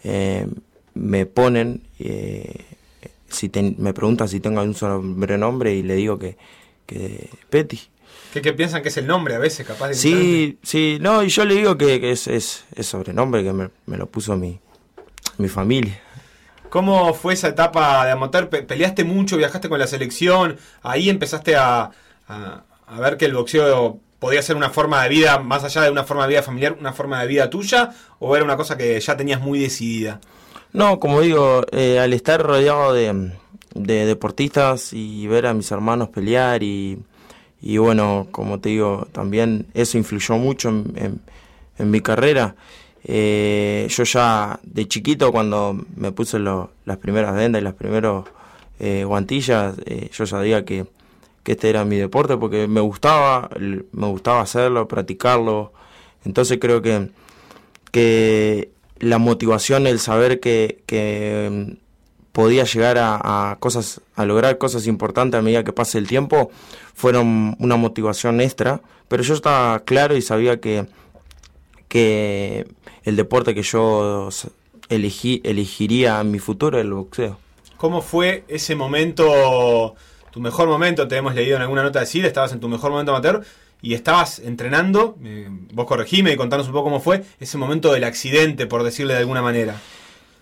[0.05, 0.47] eh,
[0.95, 2.65] me ponen, eh,
[3.35, 6.37] si me preguntan si tengo un sobrenombre y le digo que,
[6.87, 7.81] que Petty.
[8.33, 9.95] ¿Qué, ¿Qué, piensan que es el nombre a veces, capaz de...
[9.95, 13.97] Sí, sí, no, y yo le digo que, es, es, es, sobrenombre, que me, me
[13.97, 14.59] lo puso mi,
[15.39, 16.01] mi familia.
[16.75, 18.49] ¿Cómo fue esa etapa de amateur?
[18.49, 19.37] ¿Peleaste mucho?
[19.37, 20.57] ¿Viajaste con la selección?
[20.83, 21.93] Ahí empezaste a,
[22.99, 26.25] ver que el boxeo podía ser una forma de vida, más allá de una forma
[26.25, 27.91] de vida familiar, una forma de vida tuya?
[28.19, 30.21] ¿O era una cosa que ya tenías muy decidida?
[30.75, 33.31] No, como digo, eh, al estar rodeado de,
[33.75, 36.99] deportistas y ver a mis hermanos pelear y,
[37.79, 42.57] bueno, como te digo, también eso influyó mucho en mi carrera.
[43.05, 48.25] Eh, yo ya de chiquito cuando me puse las primeras vendas y las primeras
[48.81, 49.77] eh, guantillas,
[50.11, 50.87] yo sabía que,
[51.45, 55.73] que, este era mi deporte porque me gustaba, me gustaba hacerlo, practicarlo.
[56.25, 57.11] Entonces creo que,
[57.93, 58.74] que
[59.05, 65.39] la motivación, el saber que, que mm, podía llegar a, cosas, a lograr cosas importantes
[65.39, 66.51] a medida que pase el tiempo,
[66.95, 68.81] fueron una motivación extra.
[69.09, 70.87] Pero yo estaba claro y sabía que,
[71.89, 72.67] que
[73.05, 74.31] el deporte que yo
[74.89, 77.39] elegí, elegiría en mi futuro, el boxeo.
[77.77, 79.95] ¿Cómo fue ese momento,
[80.31, 81.07] tu mejor momento?
[81.07, 83.45] Te hemos leído en alguna nota de CID, estabas en tu mejor momento amateur
[83.85, 88.05] y estabas entrenando, eh, vos corregime y contanos un poco cómo fue ese momento del
[88.05, 89.79] accidente, por decirle de alguna manera.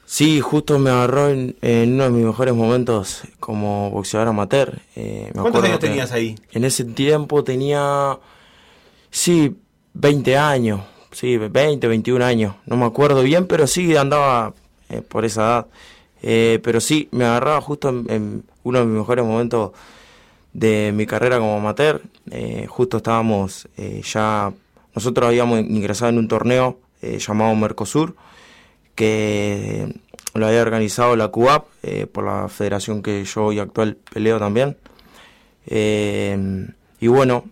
[0.06, 4.78] Sí, justo me agarró en, uno de mis mejores momentos como boxeador amateur.
[4.94, 6.36] Eh, ¿Cuántos años tenías ahí?
[6.52, 8.16] En ese tiempo tenía,
[9.10, 9.56] sí,
[9.94, 14.54] 20 años, sí, 20, 21 años, no me acuerdo bien, pero sí andaba
[14.88, 15.66] eh, por esa edad.
[16.22, 19.72] Eh, pero sí, me agarraba justo en, uno de mis mejores momentos
[20.52, 22.02] de mi carrera como amateur.
[22.30, 23.68] Eh, justo estábamos
[24.12, 24.52] ya,
[24.94, 28.14] nosotros habíamos ingresado en un torneo llamado Mercosur,
[28.94, 29.92] que
[30.34, 31.66] lo había organizado la CUAP,
[32.12, 34.76] por la federación que yo hoy actual peleo también.
[35.66, 37.44] y bueno,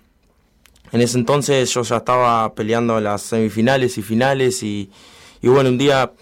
[0.93, 4.91] en ese entonces yo ya estaba peleando las semifinales y finales y,
[5.43, 6.13] bueno, un día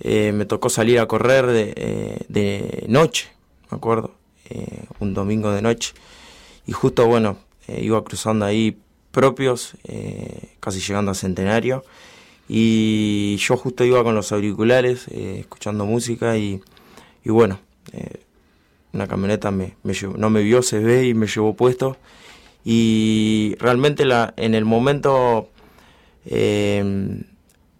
[0.00, 3.28] eh, me tocó salir a correr de, eh, noche,
[3.70, 4.14] me acuerdo,
[4.48, 5.94] eh, un domingo de noche.
[6.66, 8.78] Y justo, bueno, iba cruzando ahí
[9.10, 9.74] propios,
[10.60, 11.84] casi llegando a Centenario.
[12.48, 16.60] Y yo justo iba con los auriculares, escuchando música y,
[17.24, 17.58] y bueno,
[18.92, 21.96] una camioneta me, me no me vio, se ve y me llevó puesto
[22.70, 25.48] y realmente la, en el momento
[26.26, 27.22] eh,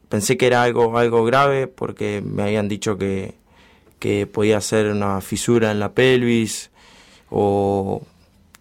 [0.09, 3.35] pensé que era algo, algo grave porque me habían dicho que,
[3.99, 6.71] que podía ser una fisura en la pelvis
[7.31, 8.03] o,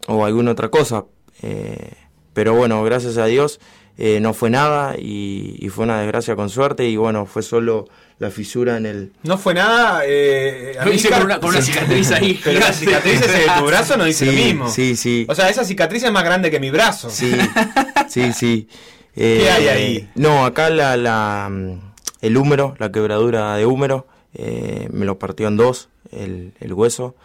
[0.07, 1.05] o alguna otra cosa.
[1.41, 1.93] Eh,
[2.33, 3.59] pero bueno, gracias a Dios
[3.99, 7.87] eh, no fue nada y, y, fue una desgracia con suerte y bueno, fue solo
[8.19, 9.11] la fisura en el...
[9.23, 10.03] No fue nada...
[10.05, 10.77] Eh,
[11.09, 12.39] con, una, con una, cicatriz ahí.
[12.43, 14.69] Pero la cicatriz de tu brazo no dice lo mismo.
[14.69, 15.25] Sí, sí.
[15.27, 17.09] O sea, esa cicatriz es más grande que mi brazo.
[17.09, 17.35] Sí,
[18.07, 18.67] sí, sí.
[19.15, 19.95] ¿Qué hay ahí?
[19.97, 21.51] Eh, no, acá la, la,
[22.21, 24.05] el húmero, la quebradura de húmero,
[24.37, 27.15] eh, me lo partió en dos, el, hueso.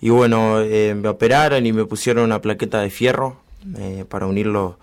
[0.00, 3.38] Y bueno, eh, me operaron y me pusieron una plaqueta de fierro
[4.08, 4.74] para unir los,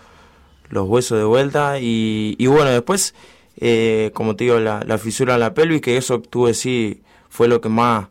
[0.69, 1.79] los huesos de vuelta.
[1.79, 3.13] Y, y bueno, después
[3.57, 7.61] eh, como te digo, la, fisura en la pelvis, que eso tuve sí, fue lo
[7.61, 8.07] que más,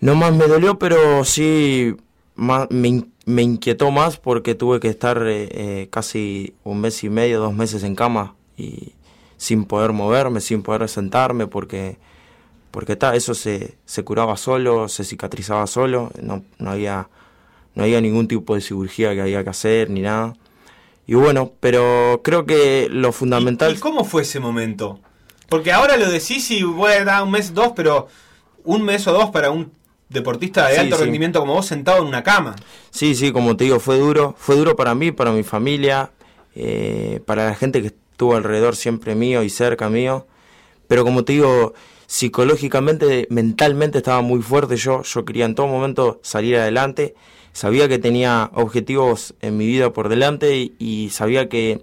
[0.00, 1.94] no más me dolió, pero sí
[2.34, 7.40] me, me inquietó más porque tuve que estar eh, eh, casi un mes y medio,
[7.40, 8.94] dos meses en cama y
[9.36, 11.98] sin poder moverme, sin poder sentarme, porque
[12.72, 17.08] porque está eso se, se curaba solo, se cicatrizaba solo, no, no había
[17.74, 20.34] no había ningún tipo de cirugía que había que hacer ni nada.
[21.06, 23.74] Y bueno, pero creo que lo fundamental...
[23.74, 25.00] ¿Y, cómo fue ese momento?
[25.48, 28.08] Porque ahora lo decís y voy a dar un mes, dos, pero
[28.64, 29.72] un mes o dos para un
[30.08, 32.56] deportista de alto rendimiento como vos sentado en una cama.
[32.90, 34.34] Sí, sí, como te digo, fue duro.
[34.38, 36.10] Fue duro para mí, para mi familia,
[36.54, 40.26] eh, para la gente que estuvo alrededor siempre mío y cerca mío.
[40.86, 41.74] Pero como te digo,
[42.12, 45.02] psicológicamente, mentalmente estaba muy fuerte yo.
[45.02, 47.14] Yo quería en todo momento salir adelante
[47.52, 51.82] sabía que tenía objetivos en mi vida por delante y, sabía que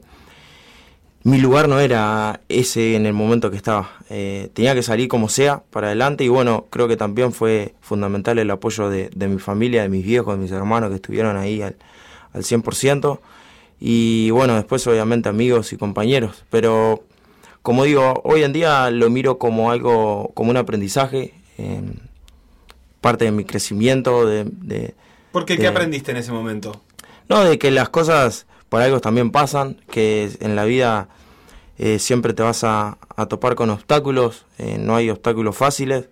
[1.24, 3.92] mi lugar no era ese en el momento que estaba.
[4.10, 8.40] Eh, tenía que salir como sea para adelante y bueno, creo que también fue fundamental
[8.40, 11.76] el apoyo de, mi familia, de mis viejos, de mis hermanos que estuvieron ahí al,
[12.34, 13.20] al 100%.
[13.82, 16.44] Y bueno, después obviamente amigos y compañeros.
[16.50, 17.04] Pero
[17.62, 21.34] como digo, hoy en día lo miro como algo, como un aprendizaje,
[23.02, 24.26] parte de mi crecimiento.
[24.26, 24.96] De, de
[25.32, 25.58] ¿Por qué?
[25.58, 26.82] ¿Qué aprendiste en ese momento?
[27.28, 31.10] No, de que las cosas por algo también pasan, que en la vida
[31.78, 32.98] eh, siempre te vas a,
[33.28, 36.10] topar con obstáculos, eh, no hay obstáculos fáciles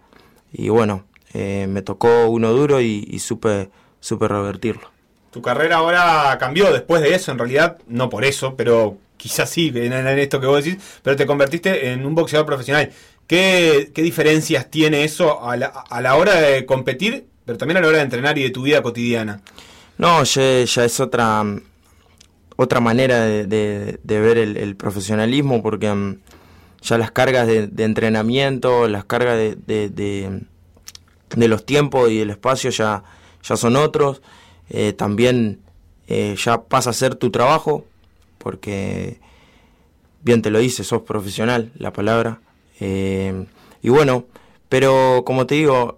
[0.52, 3.70] y bueno, eh, me tocó uno duro y, supe,
[4.00, 4.90] supe revertirlo.
[5.32, 9.72] Tu carrera ahora cambió después de eso, en realidad no por eso, pero quizás sí,
[9.76, 12.92] en, esto que vos decís, pero te convertiste en un boxeador profesional.
[13.28, 17.88] ¿Qué, diferencias tiene eso a la, a la, hora de competir, pero también a la
[17.88, 19.42] hora de entrenar y de tu vida cotidiana?
[19.98, 21.44] No, ya, ya es otra,
[22.56, 26.20] otra manera de, ver el, profesionalismo, porque mm,
[26.82, 33.04] ya las cargas de, entrenamiento, las cargas de, de, los tiempos y el espacio ya,
[33.44, 34.22] ya son otros.
[34.70, 35.60] Eh, también
[36.08, 37.86] eh, ya pasa a ser tu trabajo,
[38.48, 39.20] porque
[40.22, 42.40] bien te lo dice, sos profesional, la palabra.
[42.80, 43.46] Eh,
[43.82, 44.24] y bueno,
[44.70, 45.98] pero como te digo,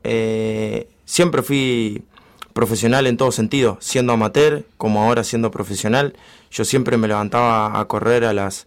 [1.05, 2.01] siempre fui
[2.53, 6.15] profesional en todo sentido, siendo amateur como ahora siendo profesional.
[6.49, 8.65] Yo siempre me levantaba a correr a las,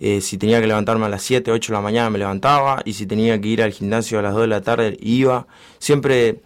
[0.00, 2.94] eh, si tenía que levantarme a las 7, 8 de la mañana me levantaba y
[2.94, 5.46] si tenía que ir al gimnasio a las 2 de la tarde iba.
[5.78, 6.40] Siempre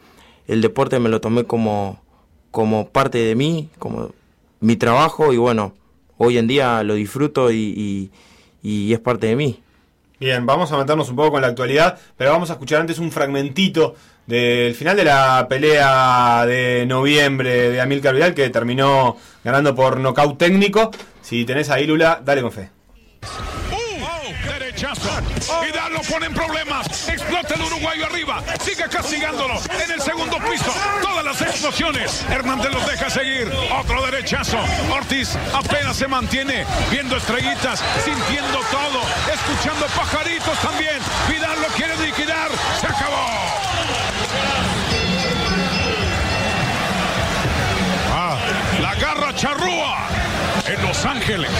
[0.46, 2.02] el deporte me lo tomé como,
[2.50, 4.10] como parte de mí, como
[4.60, 5.72] mi trabajo y bueno,
[6.18, 8.10] hoy en día lo disfruto y,
[8.62, 9.60] es parte de mí.
[10.20, 13.10] Bien, vamos a meternos un poco con la actualidad, pero vamos a escuchar antes un
[13.10, 13.94] fragmentito
[14.26, 20.38] del final de la pelea de noviembre de Amilcar Vidal que terminó ganando por nocaut
[20.38, 20.90] técnico.
[21.20, 22.70] Si tenés ahí Lula, dale con fe.
[25.62, 27.08] Vidal lo pone en problemas.
[27.08, 28.42] Explota el uruguayo arriba.
[28.62, 30.72] Sigue castigándolo en el segundo piso.
[31.02, 32.24] Todas las explosiones.
[32.30, 33.52] Hernández los deja seguir.
[33.78, 34.58] Otro derechazo.
[34.90, 40.98] Ortiz apenas se mantiene viendo estrellitas, sintiendo todo, escuchando pajaritos también.
[41.28, 42.48] Vidal lo quiere liquidar.
[42.80, 43.26] Se acabó.
[48.12, 48.38] Ah,
[48.80, 50.08] la garra charrúa
[50.66, 51.50] en Los Ángeles.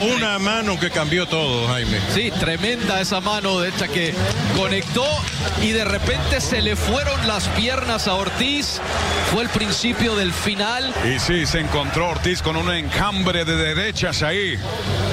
[0.00, 1.98] Una mano que cambió todo, Jaime.
[2.12, 4.14] Sí, tremenda esa mano de hecha que
[4.56, 5.06] conectó
[5.62, 8.80] y de repente se le fueron las piernas a Ortiz.
[9.32, 10.92] Fue el principio del final.
[11.04, 14.58] Y sí, se encontró Ortiz con un encambre de derechas ahí.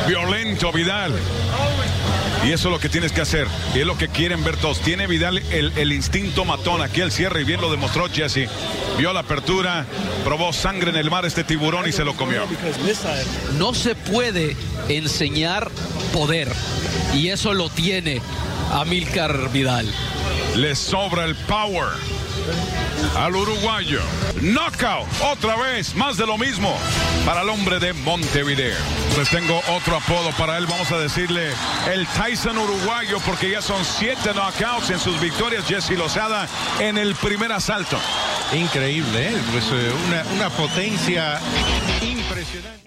[0.08, 1.14] Violento Vidal.
[2.44, 3.48] Y eso es lo que tienes que hacer.
[3.76, 4.80] Y es lo que quieren ver todos.
[4.80, 6.82] Tiene Vidal el, instinto matón.
[6.82, 8.50] Aquí el cierre y bien lo demostró Jesse.
[8.98, 9.86] Vio la apertura,
[10.24, 12.44] probó sangre en el mar este tiburón y se lo comió.
[13.58, 14.56] No se puede
[14.90, 15.70] enseñar
[16.14, 16.52] poder.
[17.14, 18.22] Y eso lo tiene
[18.72, 19.88] Amilcar Vidal.
[20.56, 21.90] Le sobra el power
[23.16, 24.02] al uruguayo.
[24.42, 26.76] Knockout, otra vez, más de lo mismo
[27.26, 28.78] para el hombre de Montevideo.
[29.18, 31.52] Les tengo otro apodo para él, vamos a decirle
[31.92, 35.66] el Tyson uruguayo, porque ya son siete knockouts en sus victorias.
[35.68, 36.48] Jesse Lozada
[36.80, 37.98] en el primer asalto.
[38.54, 39.38] Increíble, ¿eh?
[39.52, 41.40] Pues, eh, una, una potencia
[42.02, 42.82] impresionante.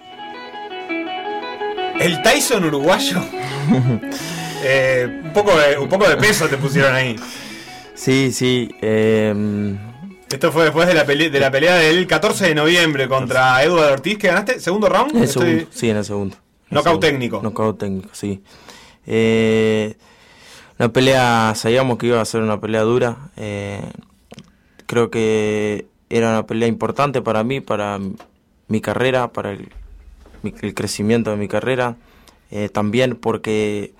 [2.01, 3.23] El Tyson uruguayo.
[4.67, 7.17] Eh, un, poco de, un poco de peso te pusieron ahí.
[7.95, 8.68] Sí, sí.
[8.82, 9.76] Eh,
[10.34, 13.92] esto fue después de la, pelea, de la pelea del 14 de noviembre contra Eduardo
[13.92, 14.59] Ortiz, que ganaste.
[14.59, 15.26] ¿Segundo round?
[15.70, 16.36] Sí, en el segundo.
[16.70, 17.40] Knockout técnico.
[17.40, 18.42] Knockout técnico, sí.
[19.07, 19.97] Eh,
[20.78, 23.30] una pelea, sabíamos que iba a ser una pelea dura.
[23.36, 23.80] Eh,
[24.86, 28.01] creo que era una pelea importante para mí, para
[28.66, 29.68] mi carrera, para el,
[30.74, 31.97] crecimiento de mi carrera.
[32.51, 33.95] Eh, también porque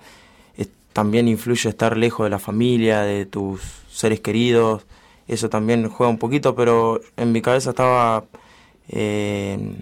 [0.95, 4.87] también influye estar lejos de la familia, de tus seres queridos
[5.27, 8.25] eso también juega un poquito, pero en mi cabeza estaba
[8.89, 9.79] eh,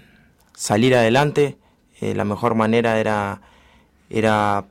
[0.54, 1.58] salir adelante.
[2.00, 3.42] Eh, la mejor manera era,
[4.08, 4.64] era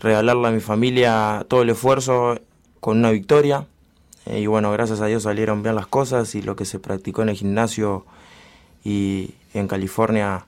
[0.00, 2.40] regalarle a mi familia todo el esfuerzo
[2.80, 3.66] con una victoria.
[4.26, 7.22] Eh, y bueno, gracias a Dios salieron bien las cosas y lo que se practicó
[7.22, 8.04] en el gimnasio
[8.84, 10.46] y en California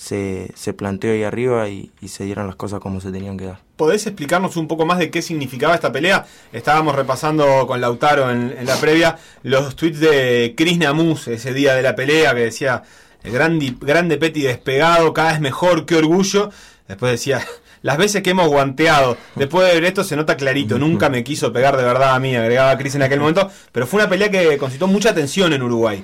[0.00, 3.58] se, se planteó ahí arriba y, se dieron las cosas como se tenían que dar.
[3.76, 6.24] ¿Podés explicarnos un poco más de qué significaba esta pelea?
[6.54, 11.82] Estábamos repasando con Lautaro en, la previa los tweets de Chris Namus ese día de
[11.82, 12.82] la pelea que decía
[13.22, 16.50] grande, grande Petty despegado, cada vez mejor, qué orgullo.
[16.88, 17.46] Después decía,
[17.82, 21.52] las veces que hemos guanteado, después de ver esto se nota clarito, nunca me quiso
[21.52, 24.56] pegar de verdad a mí, agregaba Chris en aquel momento, pero fue una pelea que
[24.56, 26.02] concitó mucha atención en Uruguay.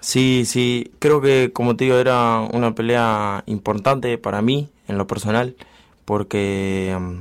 [0.00, 5.06] Sí, sí, creo que como te digo era una pelea importante para mí en lo
[5.06, 5.56] personal,
[6.04, 7.18] porque mm,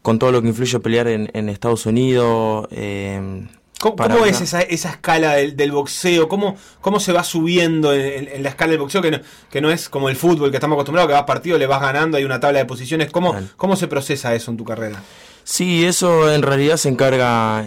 [0.00, 2.68] con todo lo que influye pelear en, Estados Unidos...
[2.70, 3.46] Eh,
[3.80, 6.26] ¿Cómo, es esa, esa escala del, boxeo?
[6.26, 9.02] ¿Cómo, ¿Cómo se va subiendo en, la escala del boxeo?
[9.02, 11.66] Que no, que no es como el fútbol, que estamos acostumbrados, que vas partido, le
[11.66, 13.10] vas ganando, hay una tabla de posiciones.
[13.10, 15.02] ¿Cómo, ¿Cómo se procesa eso en tu carrera?
[15.44, 17.62] Sí, eso en realidad se encarga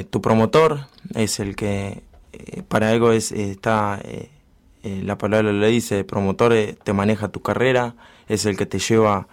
[0.00, 2.02] eh, tu promotor, es el que
[2.38, 4.00] eh, para algo es, está,
[4.82, 7.96] la palabra lo dice, promotor te maneja tu carrera,
[8.28, 9.26] es el que te lleva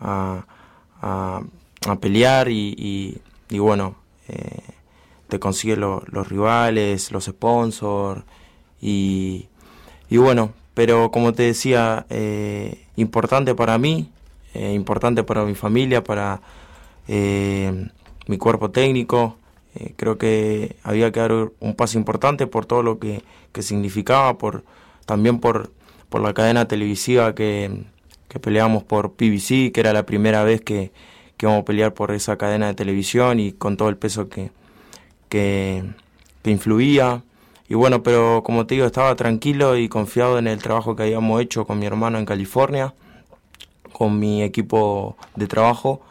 [0.00, 0.44] a,
[1.00, 3.96] a, pelear y, y, bueno,
[5.28, 8.22] te consigue los rivales, los sponsors
[8.80, 9.48] y,
[10.08, 12.06] y, bueno, pero como te decía,
[12.94, 14.08] importante para mí,
[14.54, 16.40] importante para mi familia, para
[17.08, 17.88] eh,
[18.26, 19.36] mi cuerpo técnico.
[19.74, 23.22] Eh, creo que había que dar un paso importante por todo lo que,
[23.60, 24.64] significaba, por
[25.06, 25.70] también por,
[26.08, 27.84] por la cadena televisiva que,
[28.28, 30.92] que peleamos por PBC, que era la primera vez que,
[31.36, 34.50] que íbamos a pelear por esa cadena de televisión y con todo el peso que,
[35.28, 35.84] que,
[36.42, 37.22] que influía.
[37.68, 41.40] Y bueno, pero como te digo, estaba tranquilo y confiado en el trabajo que habíamos
[41.40, 42.94] hecho con mi hermano en California,
[43.92, 46.02] con mi equipo de trabajo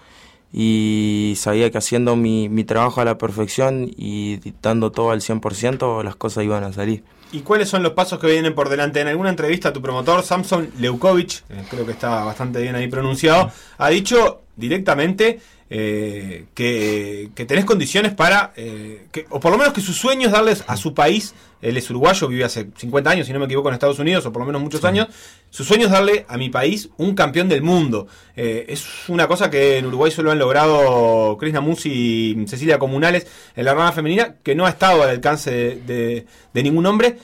[0.54, 6.04] y sabía que haciendo mi, mi trabajo a la perfección y dando todo al 100%
[6.04, 7.04] las cosas iban a salir.
[7.34, 9.00] ¿Y cuáles son los pasos que vienen por delante?
[9.00, 13.52] En alguna entrevista tu promotor, Samson Leukovic, eh, creo que está bastante bien ahí pronunciado,
[13.78, 15.40] ha dicho directamente
[15.74, 20.34] eh, que, tenés condiciones para, eh, que, o por lo menos que su sueño es
[20.34, 23.70] darles a su país, él es uruguayo, vive hace 50 años, si no me equivoco,
[23.70, 25.08] en Estados Unidos, o por lo menos muchos años,
[25.50, 28.08] su sueño es darle a mi país un campeón del mundo.
[28.36, 33.26] Eh, es una cosa que en Uruguay solo han logrado Chris Mus y Cecilia Comunales
[33.56, 37.18] en la rama femenina, que no ha estado al alcance de, de ningún hombre.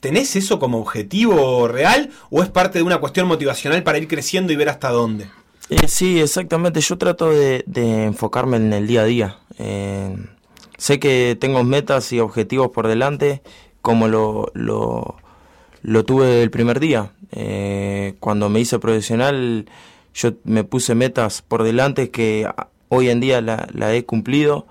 [0.00, 4.54] ¿Tenés eso como objetivo real o es parte de una cuestión motivacional para ir creciendo
[4.54, 5.26] y ver hasta dónde?
[5.70, 6.80] Eh, sí, exactamente.
[6.80, 9.38] Yo trato de, enfocarme en el día a día.
[9.58, 10.16] Eh,
[10.76, 13.40] sé que tengo metas y objetivos por delante,
[13.80, 17.12] como lo, lo, tuve el primer día.
[17.30, 19.66] Eh, cuando me hice profesional,
[20.12, 22.50] yo me puse metas por delante que
[22.88, 24.66] hoy en día la, he cumplido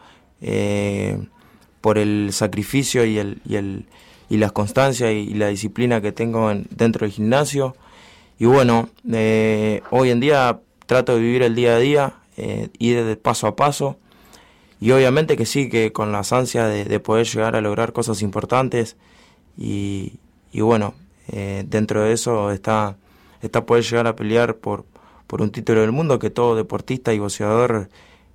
[1.79, 3.85] por el sacrificio y, el, y, el,
[4.29, 7.77] y la constancia y, la disciplina que tengo dentro del gimnasio.
[8.37, 8.89] Y bueno,
[9.91, 13.55] hoy en día trato de vivir el día a día, eh, ir de paso a
[13.55, 13.99] paso.
[14.81, 18.97] Y obviamente que sí, que con las ansias de, poder llegar a lograr cosas importantes.
[19.55, 20.17] Y,
[20.51, 20.95] bueno,
[21.27, 22.97] eh, dentro de eso está,
[23.43, 24.85] está poder llegar a pelear por,
[25.27, 27.89] por un título del mundo que todo deportista y boxeador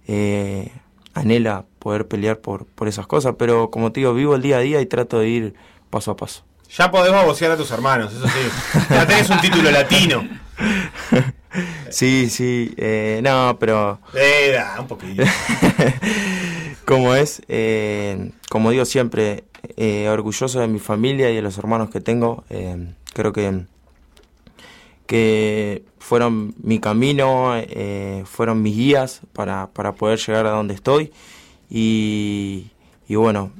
[0.06, 0.70] eh,
[1.12, 3.34] anhela poder pelear por, por esas cosas.
[3.36, 5.54] Pero como te digo, vivo el día a día y trato de ir
[5.90, 6.44] paso a paso.
[6.70, 8.78] Ya podemos boxear a tus hermanos, eso sí.
[8.90, 10.22] Ya tenés un título latino.
[11.90, 14.00] Sí, sí, eh, no, pero...
[14.14, 15.22] Eh, un poquito.
[16.84, 19.44] como es, eh, como digo siempre,
[19.76, 22.44] eh, orgulloso de mi familia y de los hermanos que tengo.
[23.12, 23.66] creo que,
[25.06, 27.54] que fueron mi camino,
[28.24, 31.12] fueron mis guías para, para poder llegar a donde estoy.
[31.70, 32.70] Y,
[33.08, 33.52] y bueno,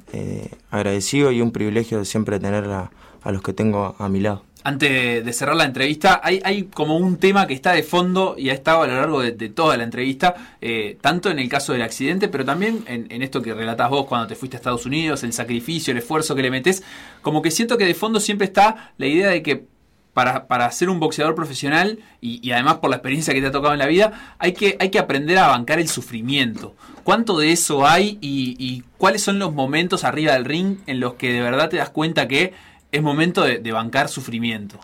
[0.69, 2.91] agradecido y un privilegio de siempre tener a,
[3.23, 7.17] a los que tengo a mi lado antes de cerrar la entrevista, hay, como un
[7.17, 10.33] tema que está de fondo y ha estado a lo largo de, toda la entrevista,
[10.59, 14.25] eh, tanto en el caso del accidente, pero también en, esto que relatás vos cuando
[14.25, 16.81] te fuiste a Estados Unidos, el sacrificio, el esfuerzo que le metes,
[17.21, 19.67] como que siento que de fondo siempre está la idea de que
[20.13, 23.73] para, para ser un boxeador profesional y, además por la experiencia que te ha tocado
[23.73, 26.73] en la vida, hay que, hay que aprender a bancar el sufrimiento.
[27.03, 31.33] ¿Cuánto de eso hay y cuáles son los momentos arriba del ring en los que
[31.33, 32.53] de verdad te das cuenta que
[32.95, 34.79] es momento de, bancar sufrimiento.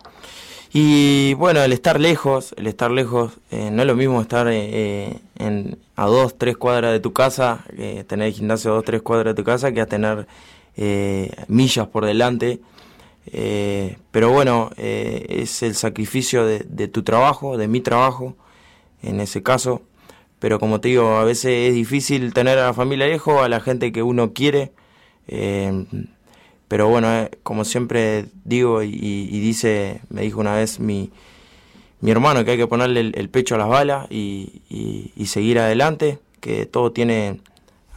[0.72, 5.18] Y bueno, el estar lejos, el estar lejos, eh, no es lo mismo estar eh,
[5.38, 7.64] en, a dos, tres cuadras de tu casa,
[8.06, 10.26] tener el gimnasio a dos, tres cuadras de tu casa, que a tener
[10.76, 12.60] eh, millas por delante.
[14.10, 18.36] pero bueno, es el sacrificio de, de, tu trabajo, de mi trabajo,
[19.02, 19.82] en ese caso.
[20.38, 23.60] Pero como te digo, a veces es difícil tener a la familia lejos, a la
[23.60, 24.72] gente que uno quiere.
[26.72, 28.88] Pero bueno, eh, como siempre digo y,
[29.40, 31.10] dice, me dijo una vez mi,
[32.00, 34.62] mi hermano que hay que ponerle el, pecho a las balas y,
[35.14, 37.42] y, seguir adelante, que todo tiene,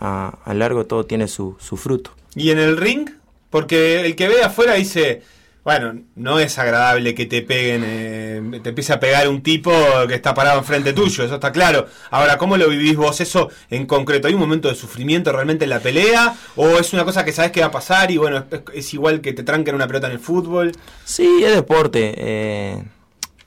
[0.02, 2.12] a, a largo todo tiene su, su fruto.
[2.36, 3.10] ¿Y en el ring?
[3.50, 5.22] Porque el que ve afuera dice,
[5.66, 9.72] bueno, no es agradable que te peguen, eh, te empiece a pegar un tipo
[10.07, 11.88] que está parado enfrente tuyo, eso está claro.
[12.11, 14.28] Ahora, ¿cómo lo vivís vos eso en concreto?
[14.28, 16.36] ¿Hay un momento de sufrimiento realmente en la pelea?
[16.55, 18.45] ¿O es una cosa que sabes que va a pasar y bueno,
[18.76, 20.72] es, igual que te tranquen una pelota en el fútbol?
[21.03, 22.13] Sí, es deporte.
[22.16, 22.84] Eh,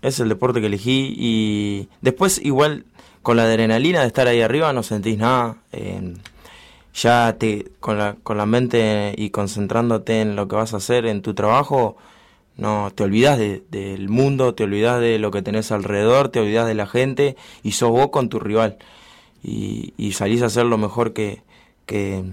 [0.03, 2.85] es el deporte que elegí y después igual
[3.23, 5.59] con la adrenalina de estar ahí arriba no sentís nada.
[5.71, 6.15] Eh,
[6.99, 11.07] ya te con la, con la mente y concentrándote en lo que vas a hacer
[11.07, 11.97] en tu trabajo,
[12.57, 16.67] no te olvidas de, del mundo, te olvidas de lo que tenés alrededor, te olvidas
[16.67, 18.79] de la gente y sos vos con tu rival.
[19.43, 21.43] Y, y salís a hacer lo mejor que,
[21.87, 22.25] que,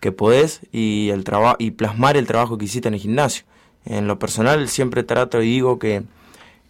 [0.00, 1.24] que podés y, el
[1.58, 3.44] y plasmar el trabajo que hiciste en el gimnasio.
[3.84, 6.02] En lo personal siempre trato y digo que,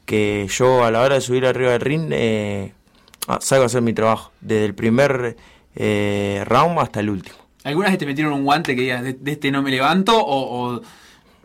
[0.07, 2.73] que yo a la hora de subir arriba del ring eh,
[3.29, 4.33] ah, salgo a hacer mi trabajo.
[4.41, 5.37] Desde el primer
[5.75, 7.37] eh, round hasta el último.
[7.65, 10.13] ¿Algunas vez te metieron un guante que digas, de, este no me levanto?
[10.17, 10.81] ¿O,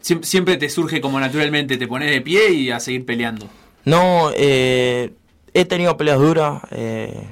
[0.01, 3.47] siempre te surge como naturalmente, te pones de pie y a seguir peleando?
[3.85, 5.13] No, eh,
[5.53, 7.27] he tenido peleas duras, eh,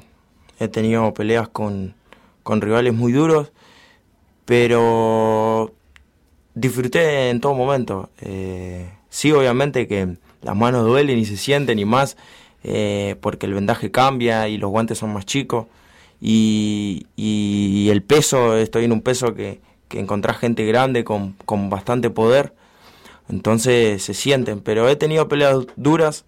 [0.60, 1.96] he tenido peleas con,
[2.44, 3.52] con rivales muy duros,
[4.46, 5.74] pero
[6.54, 8.10] disfruté en todo momento.
[8.22, 12.18] Eh, sí, obviamente que las manos duelen y se sienten y más
[13.22, 15.68] porque el vendaje cambia y los guantes son más chicos
[16.22, 22.10] y, el peso, estoy en un peso que, que encontrás gente grande con, con bastante
[22.10, 22.54] poder,
[23.30, 26.26] entonces se sienten, pero he tenido peleas duras,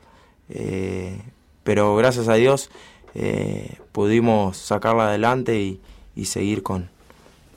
[0.49, 1.21] eh,
[1.63, 2.69] pero gracias a Dios
[3.15, 5.79] eh, pudimos sacarla adelante y,
[6.15, 6.89] y seguir con,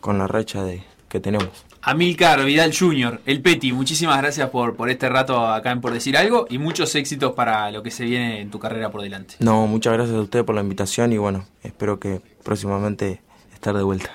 [0.00, 1.64] con la recha de, que tenemos.
[1.82, 6.16] Amilcar Vidal Jr., el Peti, muchísimas gracias por, por este rato acá en Por Decir
[6.16, 9.36] Algo y muchos éxitos para lo que se viene en tu carrera por delante.
[9.38, 13.22] No, muchas gracias a usted por la invitación y bueno, espero que próximamente
[13.54, 14.10] estar de vuelta.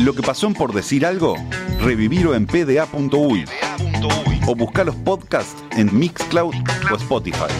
[0.00, 1.34] Lo que pasó en Por Decir Algo,
[1.80, 3.44] revivirlo en pda.uy
[4.46, 6.54] o buscar los podcasts en Mixcloud
[6.90, 7.52] o Spotify.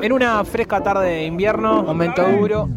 [0.00, 2.68] En una fresca tarde de invierno, momento duro.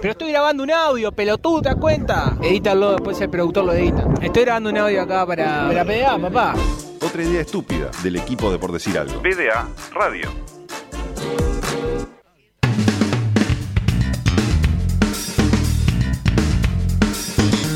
[0.00, 2.36] Pero estoy grabando un audio, pelotudo, ¿te das cuenta?
[2.42, 4.04] Edítalo, después el productor lo edita.
[4.20, 6.54] Estoy grabando un audio acá para, la PDA, papá.
[7.00, 9.22] Otra idea estúpida del equipo de Por Decir Algo.
[9.22, 10.30] PDA Radio.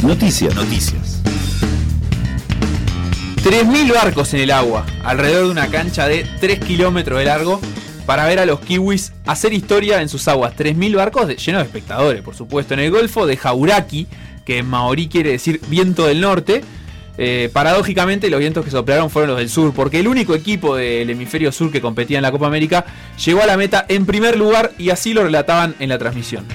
[0.03, 0.55] Noticias.
[0.55, 1.23] Noticias.
[3.43, 7.61] 3.000 barcos en el agua, alrededor de una cancha de 3 kilómetros de largo,
[8.07, 10.55] para ver a los kiwis hacer historia en sus aguas.
[10.57, 12.75] 3.000 barcos llenos de espectadores, por supuesto.
[12.75, 14.07] En el Golfo de Jauraki,
[14.45, 16.63] que en maorí quiere decir viento del norte,
[17.19, 21.11] eh, paradójicamente los vientos que soplaron fueron los del sur, porque el único equipo del
[21.11, 22.87] hemisferio sur que competía en la Copa América
[23.25, 26.47] llegó a la meta en primer lugar y así lo relataban en la transmisión.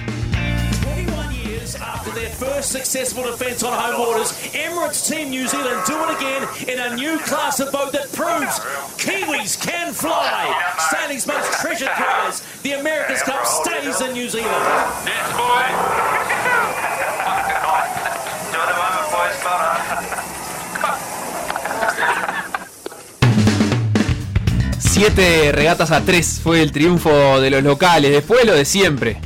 [2.65, 4.31] Successful defence on home waters.
[4.53, 8.59] Emirates Team New Zealand do it again in a new class of boat that proves
[8.97, 10.51] Kiwis can fly.
[10.89, 14.51] Sailing's most treasured prize, the America's Cup stays in New Zealand.
[15.05, 15.65] Yes, boy.
[18.51, 19.35] Do it moment, boys.
[24.79, 29.19] Siete regatas a tres fue el triunfo de los locales, después lo de siempre.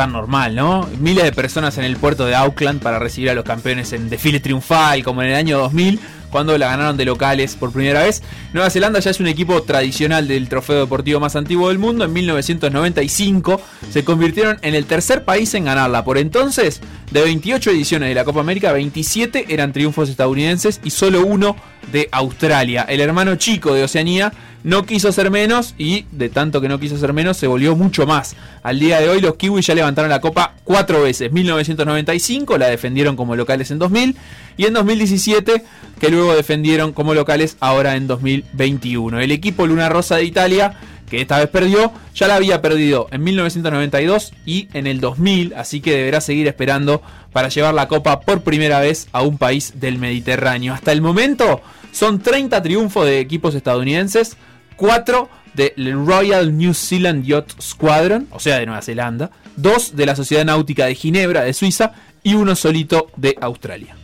[0.00, 0.88] Tan normal, ¿no?
[0.98, 4.40] Miles de personas en el puerto de Auckland para recibir a los campeones en desfile
[4.40, 8.22] triunfal, como en el año 2000, cuando la ganaron de locales por primera vez.
[8.54, 12.06] Nueva Zelanda ya es un equipo tradicional del trofeo deportivo más antiguo del mundo.
[12.06, 16.02] En 1995 se convirtieron en el tercer país en ganarla.
[16.02, 16.80] Por entonces,
[17.10, 21.56] de 28 ediciones de la Copa América, 27 eran triunfos estadounidenses y solo uno
[21.92, 22.86] de Australia.
[22.88, 24.32] El hermano chico de Oceanía
[24.62, 28.06] no quiso ser menos y de tanto que no quiso ser menos se volvió mucho
[28.06, 28.36] más.
[28.62, 31.32] Al día de hoy los kiwis ya levantaron la copa cuatro veces.
[31.32, 34.16] 1995 la defendieron como locales en 2000
[34.56, 35.64] y en 2017
[35.98, 39.20] que luego defendieron como locales ahora en 2021.
[39.20, 40.76] El equipo Luna Rosa de Italia
[41.10, 45.80] que esta vez perdió, ya la había perdido en 1992 y en el 2000, así
[45.80, 49.98] que deberá seguir esperando para llevar la copa por primera vez a un país del
[49.98, 50.72] Mediterráneo.
[50.72, 51.60] Hasta el momento
[51.92, 54.36] son 30 triunfos de equipos estadounidenses,
[54.80, 60.16] 4 del Royal New Zealand Yacht Squadron, o sea de Nueva Zelanda, 2 de la
[60.16, 61.92] Sociedad Náutica de Ginebra de Suiza
[62.22, 63.94] y uno solito de Australia.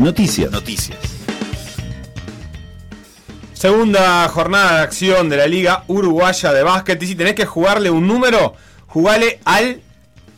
[0.00, 0.50] Noticias.
[0.50, 0.98] Noticias.
[3.52, 7.00] Segunda jornada de acción de la Liga Uruguaya de Básquet.
[7.00, 8.54] Y si tenés que jugarle un número,
[8.88, 9.80] jugale al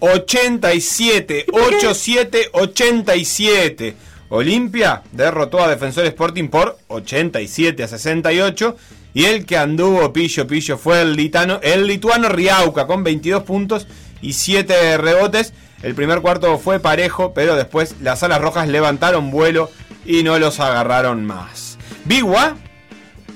[0.01, 3.97] 87, 87, 87.
[4.28, 8.77] Olimpia derrotó a Defensor Sporting por 87 a 68.
[9.14, 13.86] Y el que anduvo pillo pillo fue el, litano, el lituano Riauca con 22 puntos
[14.20, 15.52] y 7 rebotes.
[15.82, 19.70] El primer cuarto fue parejo, pero después las alas rojas levantaron vuelo
[20.05, 21.78] y no los agarraron más.
[22.05, 22.56] Bigua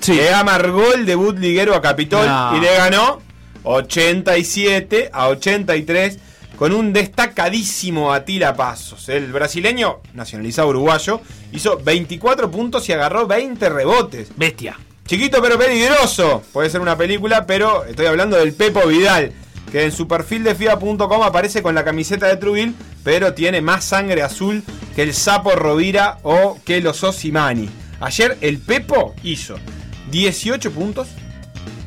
[0.09, 2.57] le amargó el debut liguero a Capitol No.
[2.57, 3.21] y le ganó
[3.63, 6.19] 87 a 83
[6.57, 9.09] con un destacadísimo Atila Pasos.
[9.09, 11.21] El brasileño, nacionalizado uruguayo,
[11.53, 14.29] hizo 24 puntos y agarró 20 rebotes.
[14.37, 14.77] Bestia.
[15.13, 16.43] Chiquito pero peligroso.
[16.55, 19.35] Puede ser una película, pero estoy hablando del Pepo Vidal,
[19.71, 22.75] que en su perfil de FIBA.com aparece con la camiseta de Trubil,
[23.05, 24.65] pero tiene más sangre azul
[24.97, 27.69] que el Sapo Rovira o que los Osimani.
[28.01, 29.57] Ayer el Pepo hizo
[30.11, 31.09] 18 puntos,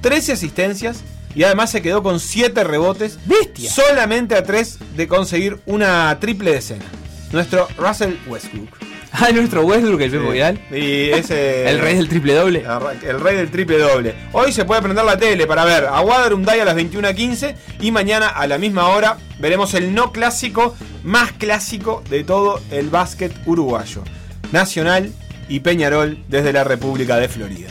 [0.01, 0.99] 13 asistencias
[1.33, 3.17] y además se quedó con 7 rebotes.
[3.25, 3.71] ¡Bestia!
[3.71, 6.85] Solamente a 3 de conseguir una triple decena.
[7.31, 8.94] Nuestro Russell Westbrook.
[9.19, 10.59] Ah, nuestro Westbrook, el Pepo Vidal.
[10.71, 11.69] Y ese.
[11.69, 12.65] El rey del triple doble.
[13.03, 14.13] El rey del triple doble.
[14.33, 18.27] Hoy se puede prender la tele para ver a Waterunday a las 21.15 y mañana
[18.27, 24.03] a la misma hora veremos el no clásico más clásico de todo el básquet uruguayo.
[24.51, 25.11] Nacional
[25.47, 27.69] y Peñarol desde la República de Florida.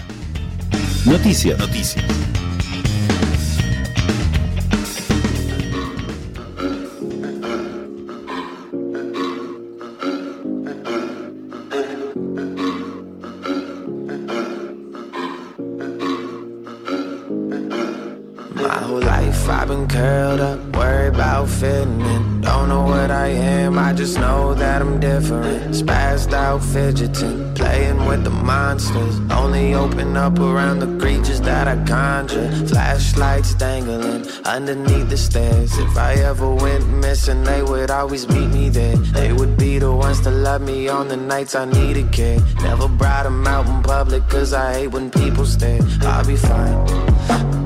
[1.04, 1.58] Noticias.
[1.58, 2.04] Noticias.
[23.24, 25.74] I am, I just know that I'm different.
[25.74, 29.18] Spazzed out, fidgeting, playing with the monsters.
[29.30, 32.50] Only open up around the creatures that I conjure.
[32.66, 35.72] Flashlights dangling underneath the stairs.
[35.78, 38.96] If I ever went missing, they would always meet me there.
[38.96, 42.40] They would be the ones to love me on the nights I needed care.
[42.60, 45.80] Never brought them out in public, cause I hate when people stare.
[46.02, 46.86] I'll be fine.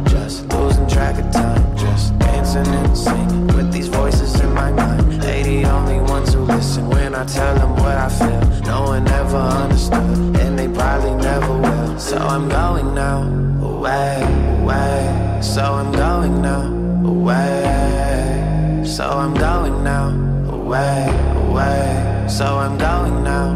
[0.07, 4.98] Just losing track of time, just dancing and singing with these voices in my mind.
[5.29, 8.41] They the only ones who listen when I tell them what I feel.
[8.63, 11.99] No one ever understood, and they probably never will.
[11.99, 13.25] So I'm going now,
[13.61, 14.23] away,
[14.63, 15.39] away.
[15.43, 16.63] So I'm going now,
[17.07, 18.85] away.
[18.87, 20.09] So I'm going now,
[20.51, 21.05] away,
[21.45, 22.27] away.
[22.27, 23.49] So I'm going now.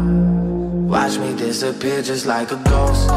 [0.93, 3.09] Watch me disappear just like a ghost.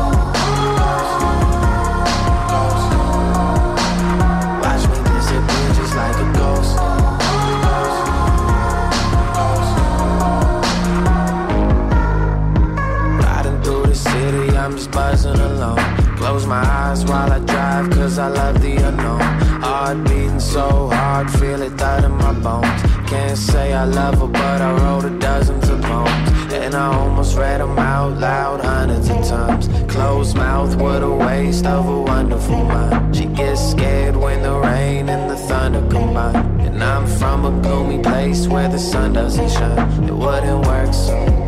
[14.77, 15.79] Just buzzing alone.
[16.19, 19.21] Close my eyes while I drive, cause I love the unknown.
[19.63, 22.83] Heart beating so hard, feel it thud in my bones.
[23.09, 26.53] Can't say I love her, but I wrote a dozens of poems.
[26.53, 29.67] And I almost read them out loud hundreds of times.
[29.91, 33.17] Closed mouth, what a waste of a wonderful mind.
[33.17, 36.61] She gets scared when the rain and the thunder combine.
[36.61, 40.05] And I'm from a gloomy place where the sun doesn't shine.
[40.05, 41.46] It wouldn't work, so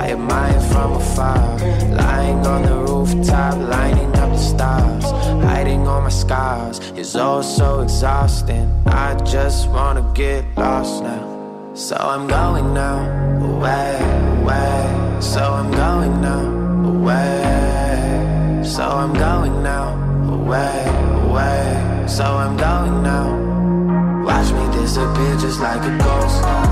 [0.00, 1.58] I admire from afar.
[1.90, 5.04] Lying on the rooftop, lining up the stars.
[5.44, 8.66] Hiding all my scars is all so exhausting.
[8.86, 11.26] I just wanna get lost now.
[11.74, 12.98] So I'm going now,
[13.50, 13.98] away,
[14.40, 15.20] away.
[15.20, 16.44] So I'm going now,
[16.92, 18.62] away.
[18.64, 19.86] So I'm going now,
[20.32, 20.80] away,
[21.28, 22.06] away.
[22.08, 23.28] So I'm going now.
[24.24, 26.42] Watch me disappear just like a ghost.
[26.42, 26.70] Watch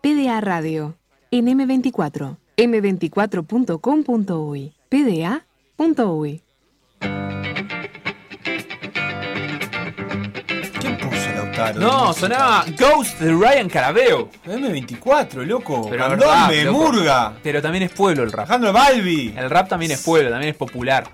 [0.00, 0.94] PDA Radio,
[1.32, 6.42] en M24, m24.com.uy, pda.uy.
[10.78, 11.80] ¿Quién puso Lautaro?
[11.80, 14.28] No, sonaba Ghost de Ryan Carabeo.
[14.46, 15.88] M24, loco.
[15.90, 16.78] Pero rap, loco.
[16.78, 17.32] Murga.
[17.42, 18.48] Pero también es pueblo el rap.
[18.48, 19.34] Alejandro Balbi.
[19.36, 21.10] El rap también es pueblo, también es popular.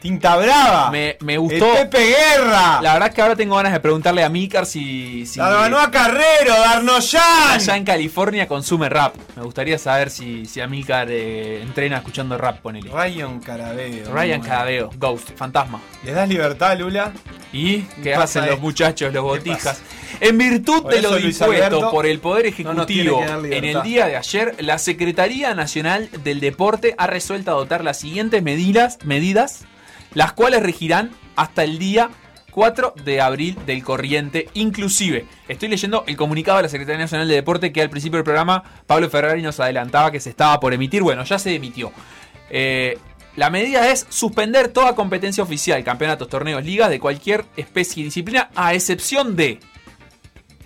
[0.00, 0.90] Tinta Brava.
[0.90, 1.76] Me, me gustó.
[1.76, 2.80] El Pepe Guerra.
[2.80, 5.26] La verdad es que ahora tengo ganas de preguntarle a Mikar si.
[5.26, 7.50] si La ganó a Carrero, Darnoyan.
[7.50, 9.14] Allá en California consume rap.
[9.36, 12.90] Me gustaría saber si, si Amílcar eh, entrena escuchando rap, ponele.
[12.90, 14.12] Ryan Carabeo.
[14.12, 15.80] Ryan Carabeo, Ghost, fantasma.
[16.02, 17.12] ¿Le das libertad, Lula?
[17.52, 19.82] ¿Y qué hacen los muchachos, los botijas?
[20.20, 24.78] En virtud de lo dispuesto por el Poder Ejecutivo en el día de ayer, la
[24.78, 29.64] Secretaría Nacional del Deporte ha resuelto adoptar las siguientes medidas, medidas
[30.14, 32.10] las cuales regirán hasta el día
[32.50, 35.26] 4 de abril del corriente, inclusive.
[35.48, 38.62] Estoy leyendo el comunicado de la Secretaría Nacional de Deporte que al principio del programa
[38.86, 41.02] Pablo Ferrari nos adelantaba que se estaba por emitir.
[41.02, 41.92] Bueno, ya se emitió.
[42.50, 42.98] Eh,
[43.36, 48.50] la medida es suspender toda competencia oficial, campeonatos, torneos, ligas de cualquier especie y disciplina,
[48.56, 49.60] a excepción de,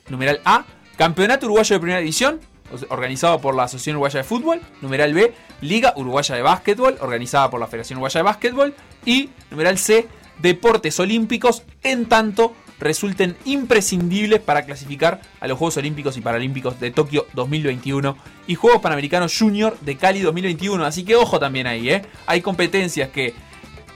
[0.09, 0.65] numeral A,
[0.97, 2.41] Campeonato Uruguayo de Primera División,
[2.89, 7.61] organizado por la Asociación Uruguaya de Fútbol, numeral B, Liga Uruguaya de Básquetbol, organizada por
[7.61, 8.75] la Federación Uruguaya de Básquetbol,
[9.05, 10.09] y numeral C,
[10.41, 16.91] Deportes Olímpicos, en tanto resulten imprescindibles para clasificar a los Juegos Olímpicos y Paralímpicos de
[16.91, 20.85] Tokio 2021 y Juegos Panamericanos Junior de Cali 2021.
[20.85, 22.03] Así que ojo también ahí, ¿eh?
[22.27, 23.35] Hay competencias que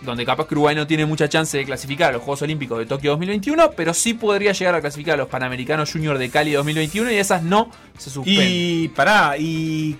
[0.02, 2.86] donde capaz que Uruguay no tiene mucha chance de clasificar a los Juegos Olímpicos de
[2.86, 7.10] Tokio 2021, pero sí podría llegar a clasificar a los Panamericanos Junior de Cali 2021
[7.12, 8.46] y esas no se suspenden.
[8.48, 9.96] Y pará, y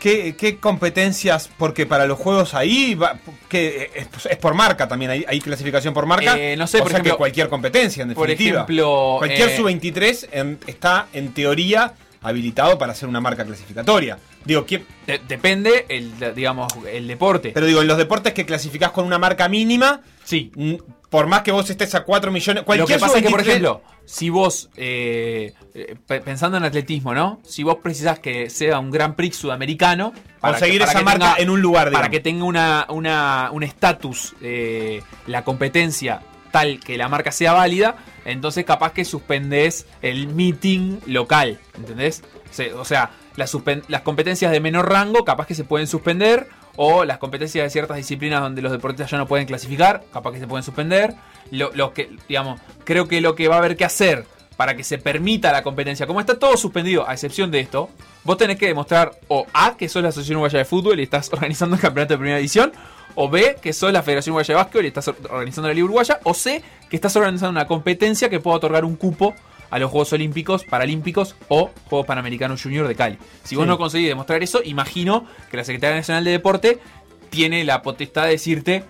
[0.00, 3.18] qué, qué competencias, porque para los juegos ahí va-
[3.48, 6.36] que es, es por marca también, hay, hay clasificación por marca.
[6.38, 8.62] Eh, no sé, o por sea que cualquier competencia, en por definitiva.
[8.62, 11.92] ejemplo, cualquier eh, sub-23 en- está en teoría
[12.28, 14.18] habilitado para hacer una marca clasificatoria.
[14.44, 17.50] Digo, ¿quién- De- depende el, digamos, el deporte.
[17.54, 20.50] pero digo, en los deportes que clasificás con una marca mínima, sí.
[21.10, 23.48] por más que vos estés a 4 millones, Lo que pasa es que, por sub-23
[23.48, 27.40] ejemplo, si vos, eh, eh, pe- pensando en atletismo, ¿no?
[27.44, 31.60] Si vos precisás que sea un Gran Prix sudamericano, Conseguir que- esa marca en un
[31.62, 32.10] lugar, Para digamos.
[32.10, 36.20] que tenga una, una- un estatus, eh, la competencia
[36.50, 42.22] tal que la marca sea válida, entonces capaz que suspendés el meeting local, ¿entendés?
[42.76, 43.50] O sea, las,
[44.02, 48.40] competencias de menor rango capaz que se pueden suspender, o las competencias de ciertas disciplinas
[48.40, 51.14] donde los deportistas ya no pueden clasificar, capaz que se pueden suspender.
[51.50, 54.98] Lo, que, digamos, creo que lo que va a haber que hacer para que se
[54.98, 57.90] permita la competencia, como está todo suspendido, a excepción de esto,
[58.24, 61.30] vos tenés que demostrar o A, que sos la Asociación Uruguaya de Fútbol y estás
[61.32, 62.72] organizando el campeonato de primera división,
[63.16, 65.84] o B, que sos la Federación Uruguaya de Básquetbol y estás or- organizando la Liga
[65.86, 69.34] Uruguaya, o C, que estás organizando una competencia que pueda otorgar un cupo
[69.68, 73.18] a los Juegos Olímpicos, Paralímpicos o Juegos Panamericanos Junior de Cali.
[73.42, 76.78] Si vos no conseguís demostrar eso, imagino que la Secretaría Nacional de Deporte
[77.30, 78.84] tiene la potestad de decirte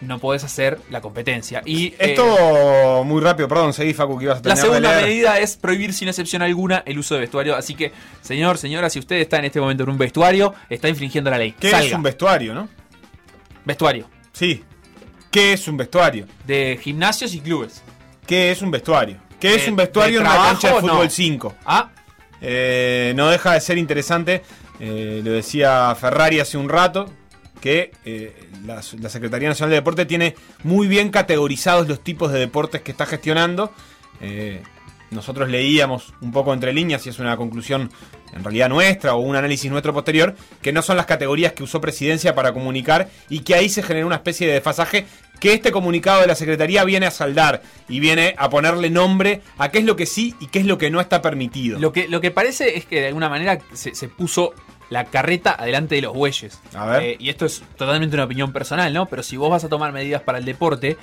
[0.00, 1.62] no podés hacer la competencia.
[1.64, 5.02] Y eh, Esto muy rápido, perdón, seguí Facu que ibas a la terminar de segunda
[5.06, 7.54] medida es prohibir sin excepción alguna el uso de vestuario.
[7.54, 11.30] Así que, señor, señora, si usted está en este momento en un vestuario, está infringiendo
[11.30, 11.52] la ley.
[11.52, 12.68] ¿Qué es un vestuario, no?
[13.64, 14.08] Vestuario.
[14.32, 14.64] Sí.
[15.30, 16.26] ¿Qué es un vestuario?
[16.46, 17.82] De gimnasios y clubes.
[18.26, 19.18] ¿Qué es un vestuario?
[19.40, 21.10] ¿Qué es un vestuario de en una cancha de fútbol no.
[21.10, 21.54] 5?
[21.64, 21.90] Ah.
[22.40, 24.42] no deja de ser interesante,
[24.78, 27.06] eh, lo decía Ferrari hace un rato,
[27.60, 32.38] que eh, la, la Secretaría Nacional de Deporte tiene muy bien categorizados los tipos de
[32.38, 33.72] deportes que está gestionando.
[35.12, 37.90] Nosotros leíamos un poco entre líneas y es una conclusión
[38.34, 41.80] en realidad nuestra o un análisis nuestro posterior, que no son las categorías que usó
[41.80, 45.06] Presidencia para comunicar y que ahí se generó una especie de desfasaje
[45.38, 49.70] que este comunicado de la Secretaría viene a saldar y viene a ponerle nombre a
[49.70, 51.78] qué es lo que sí y qué es lo que no está permitido.
[51.78, 54.54] Lo que, lo que parece es que de alguna manera se, se puso
[54.92, 56.60] la carreta adelante de los bueyes.
[56.74, 57.02] A ver.
[57.02, 59.06] Eh, y esto es totalmente una opinión personal, ¿no?
[59.06, 60.96] Pero si vos vas a tomar medidas para el deporte,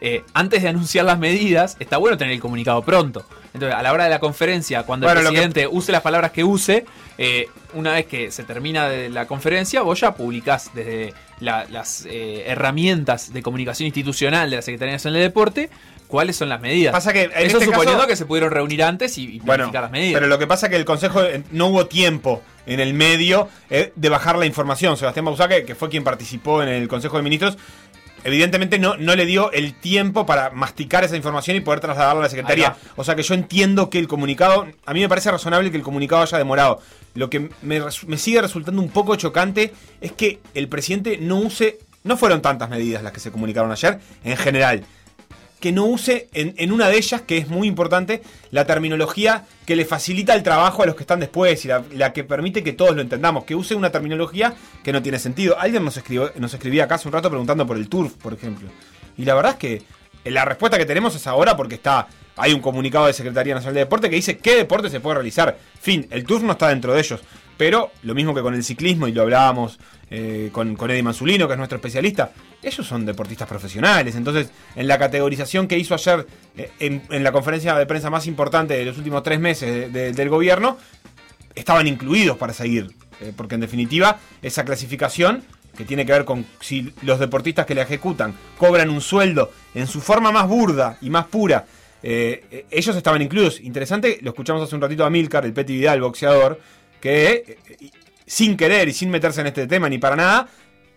[0.00, 3.24] eh, antes de anunciar las medidas, está bueno tener el comunicado pronto.
[3.54, 6.30] Entonces, a la hora de la conferencia, cuando Bueno, el que- presidente use las palabras
[6.32, 6.84] que use,
[7.18, 12.04] eh, una vez que se termina de la conferencia, vos ya publicás desde la- las
[12.08, 15.70] eh, herramientas de comunicación institucional de la Secretaría Nacional de Deporte
[16.06, 16.92] cuáles son las medidas.
[16.92, 19.90] Pasa que Eso este suponiendo caso- que se pudieron reunir antes y, y Bueno, las
[19.90, 20.14] medidas.
[20.20, 21.20] pero lo que pasa es que el Consejo
[21.50, 24.96] no hubo tiempo en el medio eh, de bajar la información.
[24.96, 27.58] Sebastián Bausá, que, que fue quien participó en el Consejo de Ministros,
[28.26, 32.24] evidentemente no, no le dio el tiempo para masticar esa información y poder trasladarla a
[32.24, 32.76] la Secretaría.
[32.96, 35.84] O sea que yo entiendo que el comunicado, a mí me parece razonable que el
[35.84, 36.80] comunicado haya demorado.
[37.14, 41.78] Lo que me, me sigue resultando un poco chocante es que el presidente no use,
[42.02, 44.82] no fueron tantas medidas las que se comunicaron ayer, en general
[45.60, 49.76] que no use en, en una de ellas, que es muy importante, la terminología que
[49.76, 52.72] le facilita el trabajo a los que están después y la, la que permite que
[52.72, 54.54] todos lo entendamos, que use una terminología
[54.84, 55.58] que no tiene sentido.
[55.58, 58.68] Alguien nos, escribió, nos escribía acá hace un rato preguntando por el turf, por ejemplo.
[59.16, 59.82] Y la verdad es que
[60.30, 63.80] la respuesta que tenemos es ahora porque está hay un comunicado de Secretaría Nacional de
[63.80, 65.56] Deporte que dice qué deporte se puede realizar.
[65.80, 67.20] Fin, el turf no está dentro de ellos.
[67.56, 69.78] Pero lo mismo que con el ciclismo, y lo hablábamos
[70.10, 74.14] eh, con, con Eddie Manzulino, que es nuestro especialista, ellos son deportistas profesionales.
[74.14, 76.26] Entonces, en la categorización que hizo ayer
[76.56, 80.12] eh, en, la conferencia de prensa más importante de los últimos tres meses de- de-
[80.12, 80.76] del gobierno,
[81.54, 82.90] estaban incluidos para seguir.
[83.20, 85.42] Eh, porque en definitiva, esa clasificación
[85.76, 89.86] que tiene que ver con si los deportistas que la ejecutan cobran un sueldo en
[89.86, 91.66] su forma más burda y más pura,
[92.02, 93.60] ellos estaban incluidos.
[93.60, 96.60] Interesante, lo escuchamos hace un ratito a Milcar, el Peti Vidal, boxeador,
[97.06, 97.90] que eh,
[98.26, 100.48] sin querer y sin meterse en este tema ni para nada,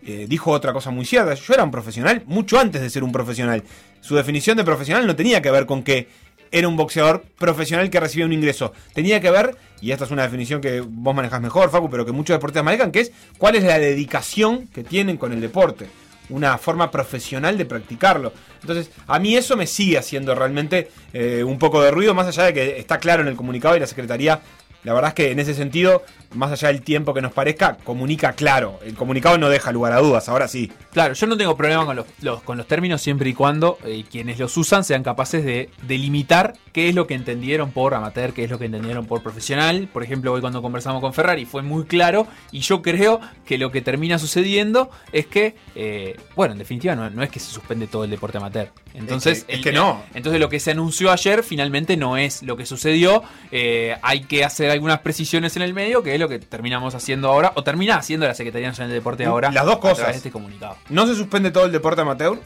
[0.04, 1.34] eh, dijo otra cosa muy cierta.
[1.34, 3.62] Yo era un profesional mucho antes de ser un profesional.
[4.00, 6.08] Su definición de profesional no tenía que ver con que
[6.50, 8.72] era un boxeador profesional que recibía un ingreso.
[8.92, 12.10] Tenía que ver, y esta es una definición que vos manejás mejor, Facu, pero que
[12.10, 15.86] muchos deportistas manejan, que es cuál es la dedicación que tienen con el deporte.
[16.28, 18.32] Una forma profesional de practicarlo.
[18.62, 22.44] Entonces, a mí eso me sigue haciendo realmente eh, un poco de ruido, más allá
[22.46, 24.40] de que está claro en el comunicado y la Secretaría
[24.84, 26.02] la verdad es que en ese sentido,
[26.34, 28.78] más allá del tiempo que nos parezca, comunica claro.
[28.84, 30.70] El comunicado no deja lugar a dudas, ahora sí.
[30.92, 34.04] Claro, yo no tengo problema con los, los- con los términos siempre y cuando eh,
[34.10, 38.44] quienes los usan sean capaces de delimitar qué es lo que entendieron por amateur, qué
[38.44, 39.88] es lo que entendieron por profesional.
[39.92, 43.70] Por ejemplo, hoy cuando conversamos con Ferrari fue muy claro y yo creo que lo
[43.72, 47.86] que termina sucediendo es que, eh, bueno, en definitiva no, no es que se suspende
[47.86, 48.68] todo el deporte amateur.
[48.94, 50.02] Entonces, Es que- es el- que no.
[50.14, 53.22] Entonces lo que se anunció ayer finalmente no es lo que sucedió.
[53.50, 57.28] Eh, hay que hacer algunas precisiones en el medio, que es lo que terminamos haciendo
[57.28, 59.50] ahora, o termina haciendo la Secretaría Nacional de Deporte ahora.
[59.50, 60.12] Las dos a través cosas.
[60.12, 60.76] de este comunicado.
[60.88, 62.38] No se suspende todo el deporte amateur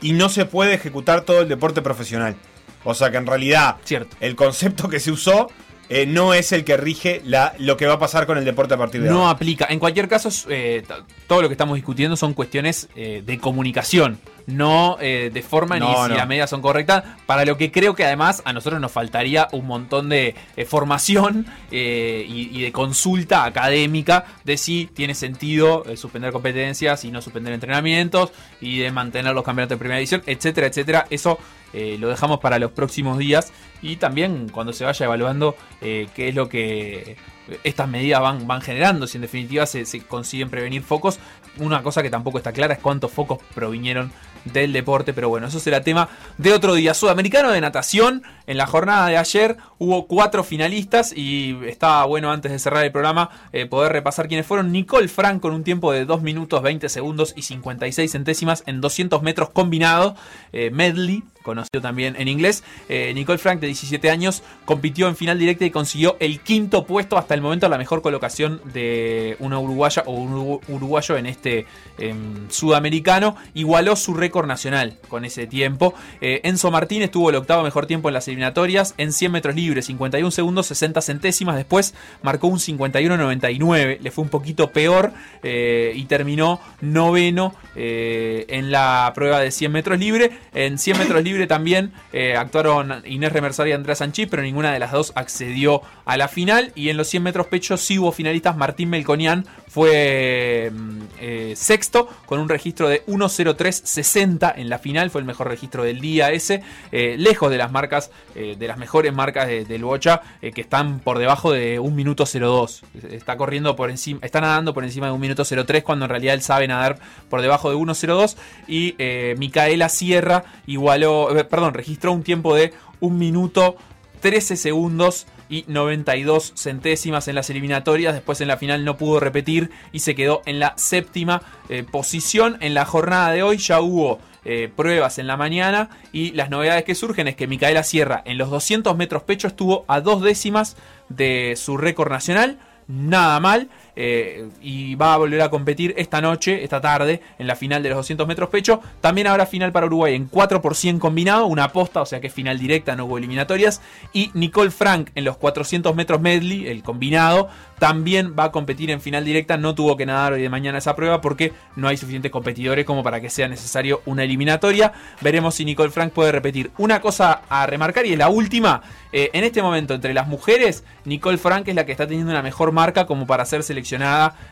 [0.00, 2.36] y no se puede ejecutar todo el deporte profesional.
[2.84, 3.76] O sea que en realidad
[4.20, 5.48] el concepto que se usó
[5.88, 8.74] eh, no es el que rige la, lo que va a pasar con el deporte
[8.74, 9.30] a partir de No ahora.
[9.32, 9.66] aplica.
[9.68, 10.82] En cualquier caso, eh,
[11.28, 15.80] todo lo que estamos discutiendo son cuestiones eh, de comunicación, no eh, de forma ni
[15.86, 16.16] No, si no.
[16.16, 17.04] las medidas son correctas.
[17.26, 21.46] Para lo que creo que además a nosotros nos faltaría un montón de eh, formación
[21.70, 27.22] eh, y, y de consulta académica de si tiene sentido eh, suspender competencias y no
[27.22, 31.06] suspender entrenamientos y de mantener los campeonatos de primera edición, etcétera, etcétera.
[31.10, 31.38] Eso
[31.72, 33.50] lo dejamos para los próximos días
[33.80, 37.16] y también cuando se vaya evaluando qué es lo que
[37.64, 41.18] estas medidas van, van generando, si en definitiva se, se consiguen prevenir focos.
[41.58, 44.12] Una cosa que tampoco está clara es cuántos focos provinieron
[44.44, 46.08] del deporte, pero bueno, eso será tema
[46.38, 46.94] de otro día.
[46.94, 52.50] Sudamericano de natación, en la jornada de ayer hubo cuatro finalistas y estaba bueno antes
[52.52, 54.72] de cerrar el programa eh, poder repasar quiénes fueron.
[54.72, 59.22] Nicole Frank con un tiempo de 2 minutos 20 segundos y 56 centésimas en 200
[59.22, 60.16] metros combinado,
[60.52, 62.62] eh, medley, conocido también en inglés.
[62.88, 67.18] Eh, Nicole Frank, de 17 años, compitió en final directa y consiguió el quinto puesto
[67.18, 71.66] hasta el momento, la mejor colocación de una uruguaya o un urugu- uruguayo en este
[71.98, 73.36] em, sudamericano.
[73.54, 75.94] Igualó su récord nacional con ese tiempo.
[76.20, 79.86] Eh, Enzo Martínez tuvo el octavo mejor tiempo en las eliminatorias en 100 metros libres,
[79.86, 81.56] 51 segundos 60 centésimas.
[81.56, 88.70] Después marcó un 51.99, le fue un poquito peor eh, y terminó noveno eh, en
[88.70, 90.30] la prueba de 100 metros libre.
[90.54, 91.92] En 100 metros libre también
[92.36, 96.72] actuaron Inés Remersar y Andrea Sanchís, pero ninguna de las dos accedió a la final.
[96.74, 98.56] Y en los 100 metros pecho sí hubo finalistas.
[98.56, 105.10] Martín Melconian fue mm, sexto con un registro de 1.03.60 en la final.
[105.10, 106.62] Fue el mejor registro del día ese.
[106.92, 110.60] eh, lejos de las marcas, eh, de las mejores marcas de- del Bocha, eh, que
[110.62, 112.82] están por debajo de 1 minuto 02.
[113.10, 116.34] Está corriendo por encima, está nadando por encima de 1 minuto 03 cuando en realidad
[116.34, 118.36] él sabe nadar por debajo de 1.02.
[118.68, 123.76] Y eh, Micaela Sierra igualó, eh, perdón, registró un tiempo de 1 minuto
[124.20, 128.14] 13 segundos y 92 centésimas en las eliminatorias.
[128.14, 132.56] Después en la final no pudo repetir y se quedó en la séptima eh, posición.
[132.60, 136.84] En la jornada de hoy ya hubo eh, pruebas en la mañana y las novedades
[136.84, 140.74] que surgen es que Micaela Sierra en los 200 metros pecho estuvo a dos décimas
[141.10, 142.58] de su récord nacional.
[142.88, 143.68] Nada mal.
[143.94, 147.90] Eh, y va a volver a competir esta noche, esta tarde, en la final de
[147.90, 148.80] los 200 metros pecho.
[149.00, 152.28] También habrá final para Uruguay en 4 por 100 combinado, una aposta, o sea que
[152.28, 153.82] es final directa, no hubo eliminatorias.
[154.12, 157.48] Y Nicole Frank en los 400 metros medley, el combinado,
[157.78, 159.56] también va a competir en final directa.
[159.56, 163.02] No tuvo que nadar hoy de mañana esa prueba porque no hay suficientes competidores como
[163.02, 164.92] para que sea necesario una eliminatoria.
[165.20, 166.70] Veremos si Nicole Frank puede repetir.
[166.78, 168.82] Una cosa a remarcar y es la última.
[169.12, 172.40] eh, en este momento, entre las mujeres, Nicole Frank es la que está teniendo una
[172.40, 173.81] mejor marca como para ser seleccionada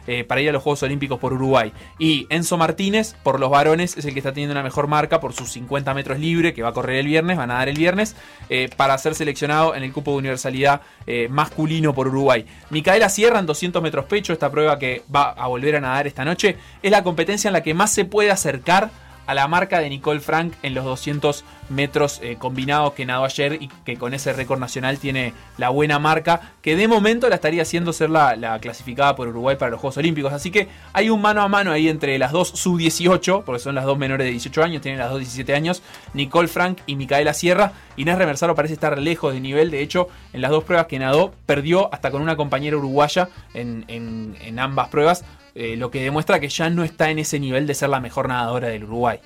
[0.07, 1.73] eh, para ir a los Juegos Olímpicos por Uruguay.
[1.99, 5.33] Y Enzo Martínez, por los varones, es el que está teniendo una mejor marca por
[5.33, 8.17] sus 50 metros libre, que va a correr el viernes, van a dar el viernes,
[8.49, 12.45] eh, para ser seleccionado en el cupo de universalidad eh, masculino por Uruguay.
[12.71, 16.25] Micaela Sierra en 200 metros pecho, esta prueba que va a volver a nadar esta
[16.25, 18.91] noche, es la competencia en la que más se puede acercar
[19.31, 23.59] a la marca de Nicole Frank en los 200 metros eh, combinados que nadó ayer
[23.63, 27.63] y que con ese récord nacional tiene la buena marca, que de momento la estaría
[27.63, 30.33] haciendo ser la, la clasificada por Uruguay para los Juegos Olímpicos.
[30.33, 33.85] Así que hay un mano a mano ahí entre las dos sub-18, porque son las
[33.85, 35.81] dos menores de 18 años, tienen las dos 17 años,
[36.13, 37.71] Nicole Frank y Micaela Sierra.
[37.97, 41.33] Inés Remersaro parece estar lejos de nivel, de hecho, en las dos pruebas que nadó,
[41.47, 45.25] perdió hasta con una compañera uruguaya en- en ambas pruebas,
[45.55, 48.29] eh, lo que demuestra que ya no está en ese nivel de ser la mejor
[48.29, 49.19] nadadora del Uruguay.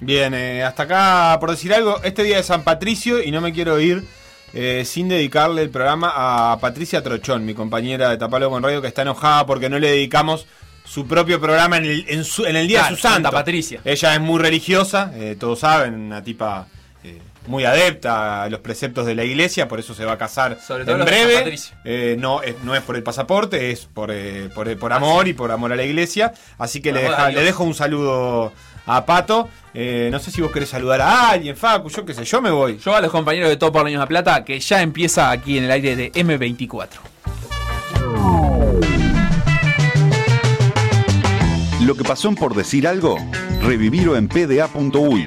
[0.00, 3.52] Bien, eh, hasta acá, por decir algo, este día de San Patricio y no me
[3.52, 4.02] quiero ir
[4.54, 6.12] eh, sin dedicarle el programa
[6.52, 9.88] a Patricia Trochón, mi compañera de Tapalo con Radio, que está enojada porque no le
[9.90, 10.46] dedicamos
[10.84, 13.14] su propio programa en el, en su- en el día Claro, de su santo.
[13.16, 13.80] Santa Patricia.
[13.84, 16.66] Ella es muy religiosa, todos saben, una tipa
[17.50, 20.84] muy adepta a los preceptos de la iglesia, por eso se va a casar Sobre
[20.84, 21.58] todo en breve.
[21.84, 25.32] Eh, no, es, no es por el pasaporte, es por, eh, por, por amor y
[25.34, 26.32] por amor a la iglesia.
[26.58, 28.52] Así que le, deja- dejo un saludo
[28.86, 29.48] a Pato.
[29.74, 32.50] Eh, no sé si vos querés saludar a alguien, Facu, yo qué sé, yo me
[32.50, 32.78] voy.
[32.78, 35.64] Yo a los compañeros de Top por Años de Plata, que ya empieza aquí en
[35.64, 36.88] el aire de M24.
[41.82, 43.16] Lo que pasó en por decir algo,
[43.62, 45.26] revivirlo en pda.uy